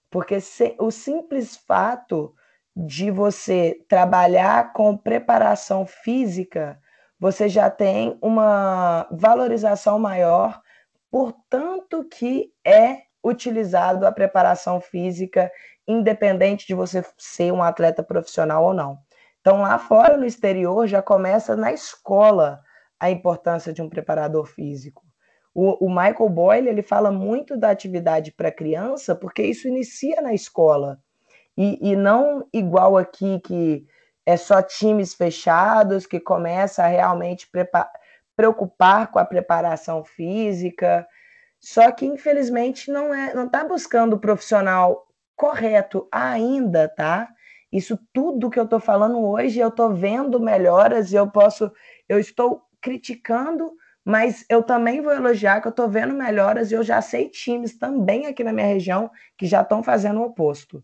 Porque 0.10 0.42
se, 0.42 0.76
o 0.78 0.92
simples 0.92 1.56
fato 1.56 2.36
de 2.76 3.12
você 3.12 3.80
trabalhar 3.88 4.74
com 4.74 4.98
preparação 4.98 5.86
física 5.86 6.80
você 7.24 7.48
já 7.48 7.70
tem 7.70 8.18
uma 8.22 9.08
valorização 9.10 9.98
maior, 9.98 10.62
portanto 11.10 12.04
que 12.04 12.52
é 12.66 13.04
utilizado 13.24 14.06
a 14.06 14.12
preparação 14.12 14.82
física, 14.82 15.50
independente 15.88 16.68
de 16.68 16.74
você 16.74 17.02
ser 17.18 17.54
um 17.54 17.64
atleta 17.64 18.04
profissional 18.04 18.66
ou 18.66 18.74
não. 18.74 18.98
Então, 19.40 19.62
lá 19.62 19.80
fora, 19.80 20.18
no 20.18 20.26
exterior, 20.26 20.86
já 20.86 21.02
começa 21.02 21.56
na 21.56 21.72
escola 21.72 22.60
a 23.00 23.10
importância 23.10 23.72
de 23.72 23.82
um 23.82 23.88
preparador 23.88 24.46
físico. 24.46 25.02
O, 25.56 25.86
o 25.86 25.90
Michael 25.90 26.28
Boyle 26.28 26.68
ele 26.68 26.82
fala 26.82 27.10
muito 27.10 27.56
da 27.56 27.70
atividade 27.70 28.34
para 28.34 28.52
criança, 28.52 29.16
porque 29.16 29.44
isso 29.44 29.66
inicia 29.66 30.22
na 30.22 30.34
escola. 30.34 31.00
E, 31.58 31.92
e 31.92 31.96
não 31.96 32.48
igual 32.52 32.98
aqui 32.98 33.40
que 33.40 33.86
é 34.26 34.38
só 34.38 34.62
times 34.62 35.14
fechados 35.14 36.06
que 36.06 36.20
começa 36.20 36.84
a 36.84 36.88
realmente 36.88 37.50
preocupar 38.36 39.12
com 39.12 39.20
a 39.20 39.26
preparação 39.26 40.04
física. 40.04 41.08
Só 41.60 41.92
que 41.92 42.06
infelizmente 42.06 42.92
não 42.92 43.14
é, 43.14 43.34
não 43.34 43.46
está 43.46 43.64
buscando 43.64 44.14
o 44.14 44.20
profissional 44.20 45.08
correto 45.36 46.08
ainda, 46.12 46.88
tá? 46.88 47.30
Isso 47.72 47.98
tudo 48.14 48.50
que 48.50 48.60
eu 48.60 48.66
estou 48.66 48.80
falando 48.80 49.20
hoje, 49.20 49.60
eu 49.60 49.70
estou 49.70 49.94
vendo 49.94 50.40
melhoras 50.40 51.12
e 51.12 51.16
eu 51.16 51.30
posso, 51.30 51.72
eu 52.08 52.20
estou 52.20 52.62
criticando, 52.80 53.74
mas 54.06 54.46
eu 54.50 54.62
também 54.62 55.02
vou 55.02 55.12
elogiar 55.14 55.60
que 55.62 55.68
eu 55.68 55.72
estou 55.72 55.90
vendo 55.90 56.14
melhoras 56.14 56.72
e 56.72 56.76
eu 56.76 56.84
já 56.84 57.02
sei 57.02 57.30
times 57.30 57.78
também 57.78 58.28
aqui 58.28 58.44
na 58.44 58.54
minha 58.54 58.68
região 58.68 59.10
que 59.38 59.48
já 59.48 59.62
estão 59.62 59.82
fazendo 59.82 60.20
o 60.20 60.26
oposto. 60.26 60.84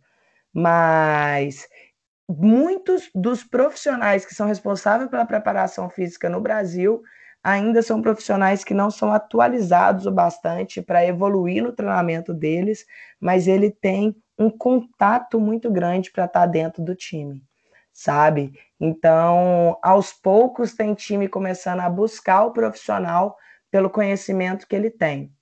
Mas 0.54 1.68
muitos 2.28 3.10
dos 3.16 3.44
profissionais 3.44 4.26
que 4.26 4.36
são 4.36 4.48
responsáveis 4.48 5.10
pela 5.10 5.26
preparação 5.26 5.90
física 5.90 6.30
no 6.30 6.42
Brasil 6.42 7.02
ainda 7.44 7.82
são 7.82 8.02
profissionais 8.02 8.64
que 8.64 8.74
não 8.74 8.92
são 8.92 9.12
atualizados 9.14 10.06
o 10.06 10.12
bastante 10.12 10.82
para 10.82 11.06
evoluir 11.06 11.64
no 11.64 11.72
treinamento 11.72 12.34
deles, 12.34 12.86
mas 13.20 13.48
ele 13.48 13.72
tem 13.72 14.16
um 14.38 14.50
contato 14.50 15.40
muito 15.40 15.72
grande 15.72 16.12
para 16.12 16.26
estar 16.26 16.42
tá 16.42 16.46
dentro 16.46 16.84
do 16.84 16.96
time, 16.96 17.44
sabe? 17.94 18.54
Então, 18.80 19.78
aos 19.82 20.14
poucos 20.14 20.74
tem 20.74 20.94
time 20.94 21.28
começando 21.28 21.80
a 21.82 21.90
buscar 21.90 22.46
o 22.46 22.52
profissional 22.54 23.38
pelo 23.72 23.90
conhecimento 23.90 24.68
que 24.68 24.76
ele 24.76 24.90
tem. 24.90 25.34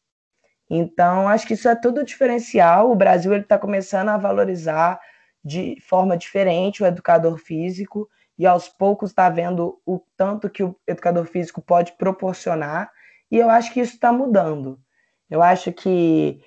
Então, 0.70 1.28
acho 1.28 1.48
que 1.48 1.54
isso 1.54 1.68
é 1.70 1.76
tudo 1.76 2.04
diferencial. 2.04 2.92
O 2.92 2.96
Brasil 2.96 3.34
está 3.36 3.58
começando 3.58 4.10
a 4.10 4.18
valorizar 4.18 5.00
de 5.44 5.78
forma 5.82 6.18
diferente 6.18 6.84
o 6.84 6.86
educador 6.86 7.38
físico 7.38 8.10
e 8.38 8.46
aos 8.46 8.68
poucos 8.68 9.12
está 9.12 9.30
vendo 9.30 9.80
o 9.86 10.00
tanto 10.16 10.50
que 10.50 10.64
o 10.64 10.76
educador 10.86 11.26
físico 11.26 11.62
pode 11.62 11.94
proporcionar 11.94 12.92
e 13.32 13.38
eu 13.38 13.50
acho 13.50 13.74
que 13.74 13.80
isso 13.80 13.94
está 13.94 14.12
mudando. 14.12 14.80
Eu 15.30 15.42
acho 15.42 15.72
que 15.74 16.42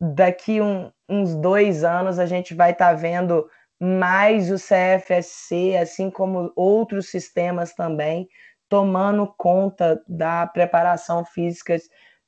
daqui 0.00 0.60
um, 0.60 0.90
uns 1.08 1.34
dois 1.34 1.84
anos 1.84 2.18
a 2.18 2.26
gente 2.26 2.54
vai 2.54 2.72
estar 2.72 2.90
tá 2.90 2.94
vendo 2.94 3.48
mais 3.80 4.50
o 4.50 4.56
CFSC, 4.56 5.76
assim 5.76 6.10
como 6.10 6.52
outros 6.56 7.08
sistemas 7.10 7.74
também, 7.74 8.28
tomando 8.68 9.26
conta 9.36 10.02
da 10.08 10.46
preparação 10.46 11.24
física, 11.24 11.76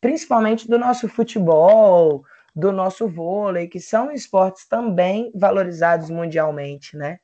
principalmente 0.00 0.68
do 0.68 0.78
nosso 0.78 1.08
futebol, 1.08 2.24
do 2.54 2.72
nosso 2.72 3.08
vôlei, 3.08 3.68
que 3.68 3.80
são 3.80 4.10
esportes 4.10 4.66
também 4.66 5.30
valorizados 5.34 6.10
mundialmente, 6.10 6.96
né? 6.96 7.18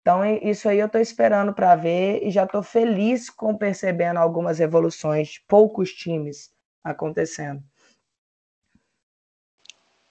Então, 0.00 0.24
isso 0.24 0.68
aí 0.68 0.78
eu 0.78 0.86
estou 0.86 1.00
esperando 1.00 1.52
para 1.52 1.74
ver 1.74 2.22
e 2.22 2.30
já 2.30 2.44
estou 2.44 2.62
feliz 2.62 3.28
com 3.28 3.56
percebendo 3.56 4.18
algumas 4.18 4.60
evoluções 4.60 5.28
de 5.28 5.40
poucos 5.48 5.92
times 5.92 6.52
acontecendo. 6.84 7.60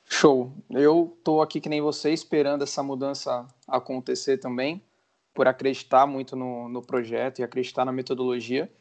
Show. 0.05 0.53
Eu 0.69 1.15
estou 1.17 1.41
aqui 1.41 1.59
que 1.59 1.69
nem 1.69 1.81
você, 1.81 2.11
esperando 2.11 2.63
essa 2.63 2.83
mudança 2.83 3.47
acontecer 3.67 4.37
também, 4.37 4.83
por 5.33 5.47
acreditar 5.47 6.05
muito 6.05 6.35
no, 6.35 6.69
no 6.69 6.81
projeto 6.81 7.39
e 7.39 7.43
acreditar 7.43 7.85
na 7.85 7.91
metodologia. 7.91 8.71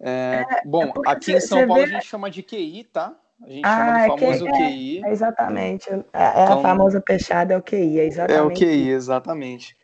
É, 0.00 0.44
é, 0.48 0.62
bom, 0.64 0.84
é 0.84 0.92
aqui 1.06 1.32
em 1.32 1.40
São 1.40 1.66
Paulo 1.66 1.82
vê... 1.82 1.90
a 1.90 1.98
gente 1.98 2.06
chama 2.06 2.30
de 2.30 2.42
QI, 2.42 2.84
tá? 2.92 3.16
A 3.42 3.48
gente 3.48 3.64
ah, 3.64 3.76
chama 3.76 3.92
de 3.92 4.24
é 4.24 4.28
famoso 4.28 4.48
é, 4.48 4.52
QI. 4.52 5.04
É, 5.04 5.10
exatamente. 5.10 5.90
É, 5.90 5.98
então, 5.98 6.58
a 6.58 6.62
famosa 6.62 7.00
peixada, 7.00 7.54
é 7.54 7.56
o 7.56 7.62
QI, 7.62 8.00
é 8.00 8.06
exatamente. 8.06 8.38
É 8.38 8.42
o 8.42 8.50
QI, 8.50 8.88
exatamente. 8.90 9.76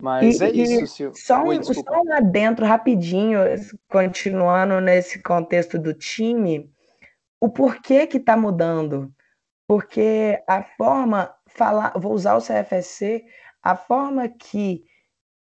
Mas 0.00 0.40
e, 0.40 0.44
é 0.44 0.50
isso, 0.50 0.86
Sil. 0.92 1.10
Só, 1.14 1.42
um, 1.42 1.48
Oi, 1.48 1.62
só 1.62 2.02
um 2.02 2.12
adentro 2.12 2.66
rapidinho, 2.66 3.40
continuando 3.88 4.80
nesse 4.80 5.22
contexto 5.22 5.78
do 5.78 5.94
time, 5.94 6.70
o 7.40 7.48
porquê 7.48 8.06
que 8.06 8.18
está 8.18 8.36
mudando? 8.36 9.12
Porque 9.66 10.42
a 10.46 10.62
forma, 10.62 11.34
falar, 11.46 11.92
vou 11.96 12.12
usar 12.12 12.36
o 12.36 12.42
CFSC, 12.42 13.24
a 13.62 13.74
forma 13.74 14.28
que 14.28 14.84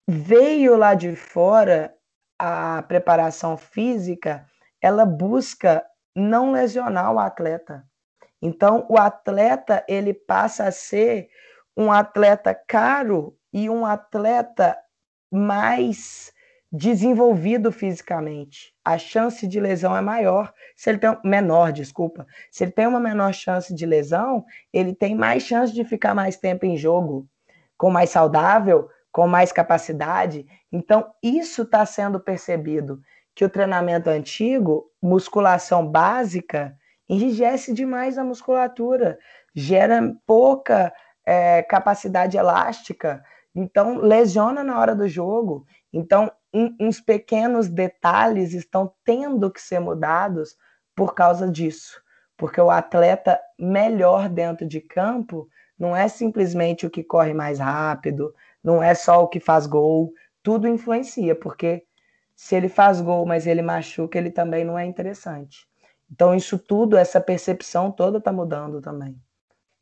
veio 0.07 0.75
lá 0.77 0.95
de 0.95 1.15
fora 1.15 1.93
a 2.39 2.81
preparação 2.83 3.57
física, 3.57 4.45
ela 4.81 5.05
busca 5.05 5.85
não 6.15 6.51
lesionar 6.51 7.13
o 7.13 7.19
atleta. 7.19 7.85
Então, 8.41 8.85
o 8.89 8.97
atleta 8.97 9.83
ele 9.87 10.13
passa 10.13 10.63
a 10.63 10.71
ser 10.71 11.29
um 11.75 11.91
atleta 11.91 12.55
caro 12.55 13.37
e 13.51 13.69
um 13.69 13.85
atleta 13.85 14.77
mais 15.29 16.31
desenvolvido 16.71 17.71
fisicamente. 17.71 18.73
A 18.85 18.97
chance 18.97 19.45
de 19.47 19.59
lesão 19.59 19.95
é 19.95 20.01
maior 20.01 20.53
se 20.75 20.89
ele 20.89 20.99
tem 20.99 21.17
menor, 21.25 21.73
desculpa. 21.73 22.25
Se 22.49 22.63
ele 22.63 22.71
tem 22.71 22.87
uma 22.87 23.01
menor 23.01 23.33
chance 23.33 23.73
de 23.73 23.85
lesão, 23.85 24.45
ele 24.71 24.95
tem 24.95 25.13
mais 25.15 25.43
chance 25.43 25.73
de 25.73 25.83
ficar 25.83 26.15
mais 26.15 26.37
tempo 26.37 26.65
em 26.65 26.77
jogo, 26.77 27.27
com 27.77 27.89
mais 27.89 28.11
saudável, 28.11 28.89
com 29.11 29.27
mais 29.27 29.51
capacidade. 29.51 30.45
Então, 30.71 31.11
isso 31.21 31.63
está 31.63 31.85
sendo 31.85 32.19
percebido 32.19 33.01
que 33.35 33.45
o 33.45 33.49
treinamento 33.49 34.09
antigo, 34.09 34.91
musculação 35.01 35.85
básica, 35.85 36.75
enrijece 37.07 37.73
demais 37.73 38.17
a 38.17 38.23
musculatura, 38.23 39.17
gera 39.55 40.13
pouca 40.27 40.93
é, 41.25 41.63
capacidade 41.63 42.37
elástica, 42.37 43.23
Então, 43.55 43.97
lesiona 43.97 44.63
na 44.63 44.79
hora 44.79 44.95
do 44.95 45.07
jogo. 45.07 45.65
Então, 45.91 46.31
um, 46.53 46.75
uns 46.79 47.01
pequenos 47.01 47.67
detalhes 47.67 48.53
estão 48.53 48.93
tendo 49.03 49.51
que 49.51 49.61
ser 49.61 49.79
mudados 49.79 50.55
por 50.95 51.13
causa 51.15 51.49
disso. 51.49 52.01
Porque 52.37 52.61
o 52.61 52.69
atleta 52.69 53.39
melhor 53.59 54.29
dentro 54.29 54.67
de 54.67 54.79
campo 54.79 55.47
não 55.77 55.95
é 55.95 56.07
simplesmente 56.07 56.85
o 56.85 56.89
que 56.89 57.03
corre 57.03 57.33
mais 57.33 57.59
rápido, 57.59 58.33
não 58.63 58.81
é 58.81 58.93
só 58.93 59.23
o 59.23 59.27
que 59.27 59.39
faz 59.39 59.65
gol, 59.65 60.13
tudo 60.43 60.67
influencia, 60.67 61.35
porque 61.35 61.83
se 62.35 62.55
ele 62.55 62.69
faz 62.69 63.01
gol, 63.01 63.25
mas 63.25 63.45
ele 63.45 63.61
machuca, 63.61 64.17
ele 64.17 64.31
também 64.31 64.63
não 64.63 64.77
é 64.77 64.85
interessante. 64.85 65.67
Então, 66.11 66.33
isso 66.33 66.57
tudo, 66.57 66.97
essa 66.97 67.21
percepção 67.21 67.91
toda 67.91 68.17
está 68.17 68.31
mudando 68.31 68.81
também. 68.81 69.15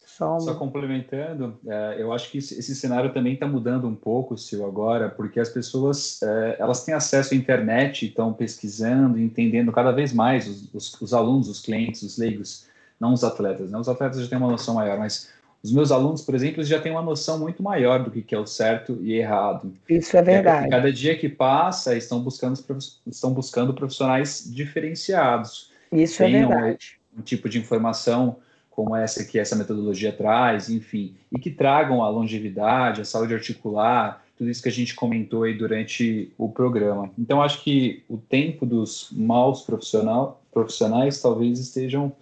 Só, 0.08 0.40
Só 0.40 0.56
complementando, 0.56 1.60
é, 1.68 2.02
eu 2.02 2.12
acho 2.12 2.32
que 2.32 2.38
esse 2.38 2.76
cenário 2.76 3.14
também 3.14 3.34
está 3.34 3.46
mudando 3.46 3.88
um 3.88 3.94
pouco, 3.94 4.38
Sil, 4.40 4.66
agora, 4.66 5.10
porque 5.10 5.40
as 5.40 5.50
pessoas 5.50 6.22
é, 6.24 6.56
elas 6.60 6.84
têm 6.84 6.96
acesso 6.96 7.34
à 7.34 7.38
internet, 7.38 8.08
estão 8.08 8.34
pesquisando, 8.34 9.20
entendendo 9.20 9.72
cada 9.72 9.92
vez 9.92 10.14
mais 10.14 10.48
os, 10.48 10.74
os, 10.74 11.02
os, 11.02 11.14
alunos, 11.14 11.50
os 11.50 11.60
clientes, 11.60 12.02
os 12.02 12.18
leigos, 12.18 12.68
não 13.00 13.14
os 13.14 13.24
atletas. 13.24 13.70
Né? 13.70 13.78
Os 13.78 13.90
atletas 13.90 14.22
já 14.22 14.28
têm 14.28 14.38
uma 14.38 14.50
noção 14.50 14.76
maior, 14.76 14.98
mas 14.98 15.30
os 15.68 15.74
meus 15.74 15.92
alunos, 15.92 16.22
por 16.22 16.34
exemplo, 16.34 16.64
já 16.64 16.80
têm 16.80 16.92
uma 16.92 17.02
noção 17.02 17.38
muito 17.38 17.62
maior 17.62 18.02
do 18.02 18.10
que 18.10 18.34
é 18.34 18.40
o 18.40 18.46
certo 18.46 18.98
e 19.02 19.14
errado. 19.14 19.74
Isso 19.90 20.16
é 20.16 20.22
verdade. 20.22 20.68
É 20.68 20.70
cada 20.70 20.92
dia 20.92 21.18
que 21.18 21.28
passa, 21.28 21.96
estão 21.96 22.22
buscando, 22.22 22.58
estão 23.06 23.34
buscando 23.34 23.74
profissionais 23.74 24.50
diferenciados. 24.50 25.72
Isso 25.92 26.24
é 26.24 26.30
verdade. 26.30 26.98
Um, 27.16 27.20
um 27.20 27.22
tipo 27.22 27.50
de 27.50 27.60
informação 27.60 28.38
como 28.70 28.96
essa 28.96 29.26
que 29.26 29.40
essa 29.40 29.56
metodologia 29.56 30.12
traz, 30.14 30.70
enfim, 30.70 31.16
e 31.32 31.40
que 31.40 31.50
tragam 31.50 32.04
a 32.04 32.10
longevidade, 32.10 33.02
a 33.02 33.06
saúde 33.06 33.34
articular, 33.34 34.24
tudo 34.38 34.52
isso 34.52 34.62
que 34.62 34.70
a 34.70 34.72
gente 34.72 34.94
comentou 34.94 35.44
aí 35.44 35.58
durante 35.58 36.32
o 36.38 36.48
programa. 36.48 37.10
Então, 37.18 37.42
acho 37.42 37.64
que 37.64 38.04
o 38.08 38.18
tempo 38.18 38.66
dos 38.66 39.10
maus 39.12 39.64
profissional, 39.64 40.44
profissionais 40.54 41.20
talvez 41.20 41.60
estejam 41.60 42.14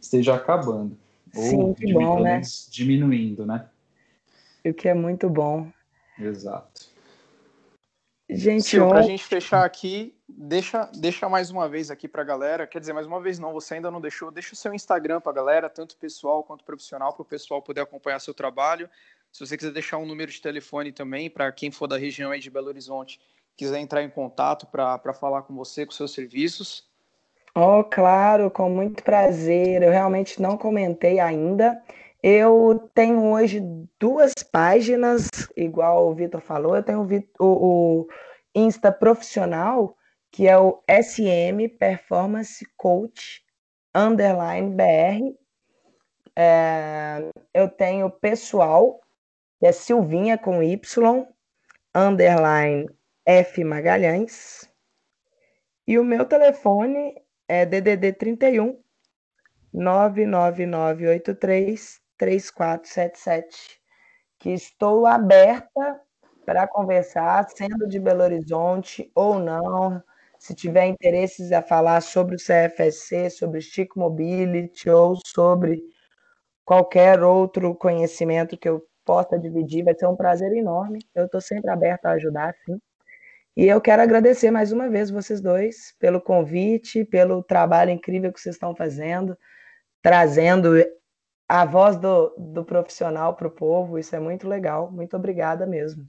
esteja 0.00 0.34
acabando. 0.34 0.96
Sim, 1.36 1.56
ou 1.56 1.74
que 1.74 1.92
bom, 1.92 2.20
né? 2.20 2.40
diminuindo, 2.70 3.46
né? 3.46 3.68
O 4.64 4.74
que 4.74 4.88
é 4.88 4.94
muito 4.94 5.28
bom. 5.28 5.70
Exato. 6.18 6.96
Gente, 8.28 8.76
para 8.76 8.98
a 8.98 9.02
gente 9.02 9.22
fechar 9.22 9.64
aqui, 9.64 10.12
deixa, 10.28 10.90
deixa 10.96 11.28
mais 11.28 11.50
uma 11.50 11.68
vez 11.68 11.92
aqui 11.92 12.08
para 12.08 12.22
a 12.22 12.24
galera. 12.24 12.66
Quer 12.66 12.80
dizer, 12.80 12.92
mais 12.92 13.06
uma 13.06 13.20
vez 13.20 13.38
não, 13.38 13.52
você 13.52 13.74
ainda 13.74 13.90
não 13.90 14.00
deixou. 14.00 14.32
Deixa 14.32 14.52
o 14.52 14.56
seu 14.56 14.74
Instagram 14.74 15.20
para 15.20 15.30
a 15.30 15.34
galera, 15.34 15.70
tanto 15.70 15.96
pessoal 15.96 16.42
quanto 16.42 16.64
profissional, 16.64 17.12
para 17.12 17.22
o 17.22 17.26
pessoal 17.26 17.62
poder 17.62 17.82
acompanhar 17.82 18.18
seu 18.18 18.34
trabalho. 18.34 18.90
Se 19.30 19.46
você 19.46 19.56
quiser 19.56 19.72
deixar 19.72 19.98
um 19.98 20.06
número 20.06 20.30
de 20.30 20.40
telefone 20.40 20.90
também, 20.90 21.30
para 21.30 21.52
quem 21.52 21.70
for 21.70 21.86
da 21.86 21.96
região 21.96 22.32
aí 22.32 22.40
de 22.40 22.50
Belo 22.50 22.66
Horizonte, 22.66 23.20
quiser 23.56 23.78
entrar 23.78 24.02
em 24.02 24.10
contato 24.10 24.66
para 24.66 25.14
falar 25.14 25.42
com 25.42 25.54
você, 25.54 25.86
com 25.86 25.92
seus 25.92 26.12
serviços. 26.12 26.84
Oh, 27.58 27.82
claro, 27.82 28.50
com 28.50 28.68
muito 28.68 29.02
prazer. 29.02 29.82
Eu 29.82 29.90
realmente 29.90 30.42
não 30.42 30.58
comentei 30.58 31.18
ainda. 31.18 31.82
Eu 32.22 32.90
tenho 32.92 33.32
hoje 33.32 33.62
duas 33.98 34.34
páginas, 34.52 35.30
igual 35.56 36.06
o 36.06 36.14
Vitor 36.14 36.42
falou. 36.42 36.76
Eu 36.76 36.82
tenho 36.82 37.08
o, 37.40 37.46
o 37.46 38.08
Insta 38.54 38.92
profissional, 38.92 39.96
que 40.30 40.46
é 40.46 40.58
o 40.58 40.82
SM 40.86 41.66
Performance 41.78 42.62
Coach 42.76 43.42
underline 43.94 44.76
BR. 44.76 45.34
É, 46.36 47.30
eu 47.54 47.70
tenho 47.70 48.10
pessoal, 48.10 49.00
que 49.58 49.66
é 49.66 49.72
Silvinha 49.72 50.36
com 50.36 50.62
Y, 50.62 51.26
underline 51.94 52.86
F 53.24 53.64
Magalhães. 53.64 54.70
E 55.86 55.98
o 55.98 56.04
meu 56.04 56.26
telefone 56.26 57.14
é 57.48 57.66
DDD 57.66 58.12
31 58.12 58.78
99983 59.72 62.00
3477, 62.18 63.80
que 64.38 64.50
estou 64.50 65.06
aberta 65.06 66.00
para 66.44 66.66
conversar, 66.66 67.48
sendo 67.50 67.88
de 67.88 67.98
Belo 67.98 68.22
Horizonte 68.22 69.10
ou 69.14 69.38
não, 69.38 70.02
se 70.38 70.54
tiver 70.54 70.86
interesses 70.86 71.52
a 71.52 71.62
falar 71.62 72.00
sobre 72.00 72.36
o 72.36 72.38
CFSC, 72.38 73.30
sobre 73.30 73.60
Stick 73.60 73.96
Mobility 73.96 74.88
ou 74.88 75.16
sobre 75.26 75.82
qualquer 76.64 77.22
outro 77.22 77.74
conhecimento 77.74 78.56
que 78.56 78.68
eu 78.68 78.82
possa 79.04 79.38
dividir, 79.38 79.84
vai 79.84 79.94
ser 79.94 80.06
um 80.06 80.16
prazer 80.16 80.52
enorme. 80.52 81.00
Eu 81.14 81.26
estou 81.26 81.40
sempre 81.40 81.70
aberta 81.70 82.08
a 82.08 82.12
ajudar, 82.12 82.54
sim. 82.64 82.78
E 83.56 83.64
eu 83.64 83.80
quero 83.80 84.02
agradecer 84.02 84.50
mais 84.50 84.70
uma 84.70 84.88
vez 84.88 85.08
vocês 85.10 85.40
dois 85.40 85.94
pelo 85.98 86.20
convite, 86.20 87.06
pelo 87.06 87.42
trabalho 87.42 87.90
incrível 87.90 88.30
que 88.30 88.38
vocês 88.38 88.54
estão 88.54 88.74
fazendo, 88.74 89.36
trazendo 90.02 90.74
a 91.48 91.64
voz 91.64 91.96
do, 91.96 92.34
do 92.36 92.64
profissional 92.64 93.34
para 93.34 93.48
o 93.48 93.50
povo, 93.50 93.98
isso 93.98 94.14
é 94.14 94.20
muito 94.20 94.46
legal. 94.46 94.90
Muito 94.90 95.16
obrigada 95.16 95.64
mesmo. 95.64 96.06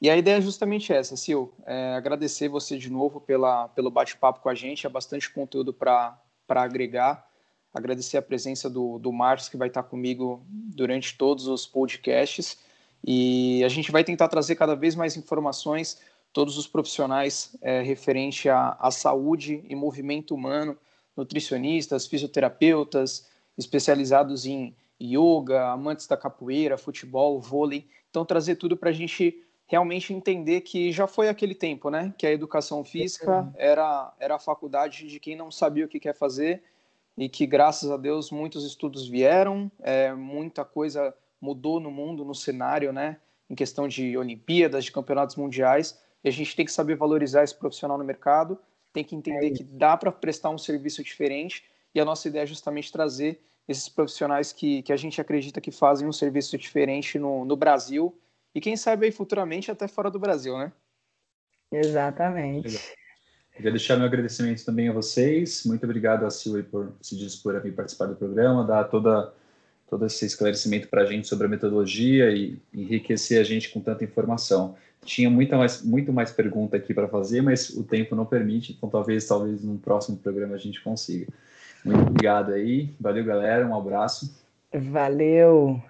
E 0.00 0.08
a 0.08 0.16
ideia 0.16 0.36
é 0.36 0.40
justamente 0.40 0.92
essa, 0.92 1.16
Sil. 1.20 1.52
É 1.66 1.94
agradecer 1.94 2.48
você 2.48 2.78
de 2.78 2.90
novo 2.90 3.20
pela, 3.20 3.68
pelo 3.68 3.90
bate-papo 3.90 4.40
com 4.40 4.48
a 4.48 4.54
gente. 4.54 4.86
É 4.86 4.90
bastante 4.90 5.30
conteúdo 5.30 5.74
para 5.74 6.18
agregar. 6.48 7.26
Agradecer 7.74 8.16
a 8.16 8.22
presença 8.22 8.70
do, 8.70 8.98
do 8.98 9.12
Marcos, 9.12 9.48
que 9.48 9.56
vai 9.56 9.68
estar 9.68 9.82
comigo 9.82 10.46
durante 10.48 11.16
todos 11.16 11.46
os 11.46 11.66
podcasts. 11.66 12.58
E 13.04 13.62
a 13.64 13.68
gente 13.68 13.90
vai 13.90 14.04
tentar 14.04 14.28
trazer 14.28 14.56
cada 14.56 14.74
vez 14.74 14.94
mais 14.94 15.16
informações, 15.16 16.00
todos 16.36 16.58
os 16.58 16.66
profissionais 16.66 17.56
é, 17.62 17.80
referente 17.80 18.46
à, 18.46 18.76
à 18.78 18.90
saúde 18.90 19.64
e 19.66 19.74
movimento 19.74 20.34
humano, 20.34 20.76
nutricionistas, 21.16 22.06
fisioterapeutas, 22.06 23.26
especializados 23.56 24.44
em 24.44 24.76
yoga, 25.00 25.70
amantes 25.70 26.06
da 26.06 26.14
capoeira, 26.14 26.76
futebol, 26.76 27.40
vôlei. 27.40 27.88
Então, 28.10 28.22
trazer 28.22 28.56
tudo 28.56 28.76
para 28.76 28.90
a 28.90 28.92
gente 28.92 29.42
realmente 29.66 30.12
entender 30.12 30.60
que 30.60 30.92
já 30.92 31.06
foi 31.06 31.30
aquele 31.30 31.54
tempo, 31.54 31.88
né? 31.88 32.12
Que 32.18 32.26
a 32.26 32.32
educação 32.32 32.84
física 32.84 33.50
era, 33.56 34.12
era 34.20 34.34
a 34.34 34.38
faculdade 34.38 35.08
de 35.08 35.18
quem 35.18 35.34
não 35.34 35.50
sabia 35.50 35.86
o 35.86 35.88
que 35.88 35.98
quer 35.98 36.14
fazer 36.14 36.62
e 37.16 37.30
que, 37.30 37.46
graças 37.46 37.90
a 37.90 37.96
Deus, 37.96 38.30
muitos 38.30 38.62
estudos 38.62 39.08
vieram, 39.08 39.72
é, 39.80 40.12
muita 40.12 40.66
coisa 40.66 41.14
mudou 41.40 41.80
no 41.80 41.90
mundo, 41.90 42.26
no 42.26 42.34
cenário, 42.34 42.92
né? 42.92 43.16
Em 43.48 43.54
questão 43.54 43.88
de 43.88 44.18
Olimpíadas, 44.18 44.84
de 44.84 44.92
campeonatos 44.92 45.36
mundiais. 45.36 46.04
E 46.24 46.28
a 46.28 46.32
gente 46.32 46.54
tem 46.56 46.64
que 46.64 46.72
saber 46.72 46.96
valorizar 46.96 47.44
esse 47.44 47.54
profissional 47.54 47.96
no 47.98 48.04
mercado, 48.04 48.58
tem 48.92 49.04
que 49.04 49.14
entender 49.14 49.48
é 49.48 49.50
que 49.50 49.62
dá 49.62 49.96
para 49.96 50.10
prestar 50.10 50.50
um 50.50 50.58
serviço 50.58 51.02
diferente 51.02 51.64
e 51.94 52.00
a 52.00 52.04
nossa 52.04 52.28
ideia 52.28 52.42
é 52.42 52.46
justamente 52.46 52.90
trazer 52.90 53.40
esses 53.68 53.88
profissionais 53.88 54.52
que, 54.52 54.82
que 54.82 54.92
a 54.92 54.96
gente 54.96 55.20
acredita 55.20 55.60
que 55.60 55.70
fazem 55.70 56.06
um 56.06 56.12
serviço 56.12 56.56
diferente 56.56 57.18
no, 57.18 57.44
no 57.44 57.56
Brasil 57.56 58.18
e 58.54 58.60
quem 58.60 58.76
sabe 58.76 59.06
aí 59.06 59.12
futuramente 59.12 59.70
até 59.70 59.86
fora 59.86 60.10
do 60.10 60.18
Brasil, 60.18 60.56
né? 60.56 60.72
Exatamente. 61.70 62.68
Legal. 62.68 62.82
Queria 63.56 63.70
deixar 63.70 63.96
meu 63.96 64.06
agradecimento 64.06 64.64
também 64.64 64.88
a 64.88 64.92
vocês. 64.92 65.64
Muito 65.64 65.84
obrigado 65.84 66.26
a 66.26 66.30
Silvia 66.30 66.62
por 66.62 66.94
se 67.00 67.16
dispor 67.16 67.56
a 67.56 67.58
vir 67.58 67.74
participar 67.74 68.06
do 68.06 68.14
programa, 68.14 68.64
dar 68.64 68.84
toda, 68.84 69.32
todo 69.88 70.04
esse 70.04 70.26
esclarecimento 70.26 70.88
para 70.88 71.02
a 71.02 71.06
gente 71.06 71.26
sobre 71.26 71.46
a 71.46 71.48
metodologia 71.50 72.30
e 72.30 72.60
enriquecer 72.72 73.40
a 73.40 73.44
gente 73.44 73.70
com 73.70 73.80
tanta 73.80 74.04
informação. 74.04 74.76
Tinha 75.06 75.30
muita 75.30 75.56
mais, 75.56 75.82
muito 75.82 76.12
mais 76.12 76.30
pergunta 76.30 76.76
aqui 76.76 76.92
para 76.92 77.08
fazer, 77.08 77.40
mas 77.40 77.70
o 77.70 77.82
tempo 77.82 78.14
não 78.14 78.26
permite, 78.26 78.72
então 78.72 78.88
talvez, 78.88 79.26
talvez 79.26 79.62
num 79.64 79.78
próximo 79.78 80.16
programa 80.16 80.54
a 80.54 80.58
gente 80.58 80.82
consiga. 80.82 81.26
Muito 81.84 82.00
obrigado 82.00 82.52
aí. 82.52 82.90
Valeu, 83.00 83.24
galera. 83.24 83.66
Um 83.66 83.76
abraço. 83.76 84.34
Valeu. 84.74 85.80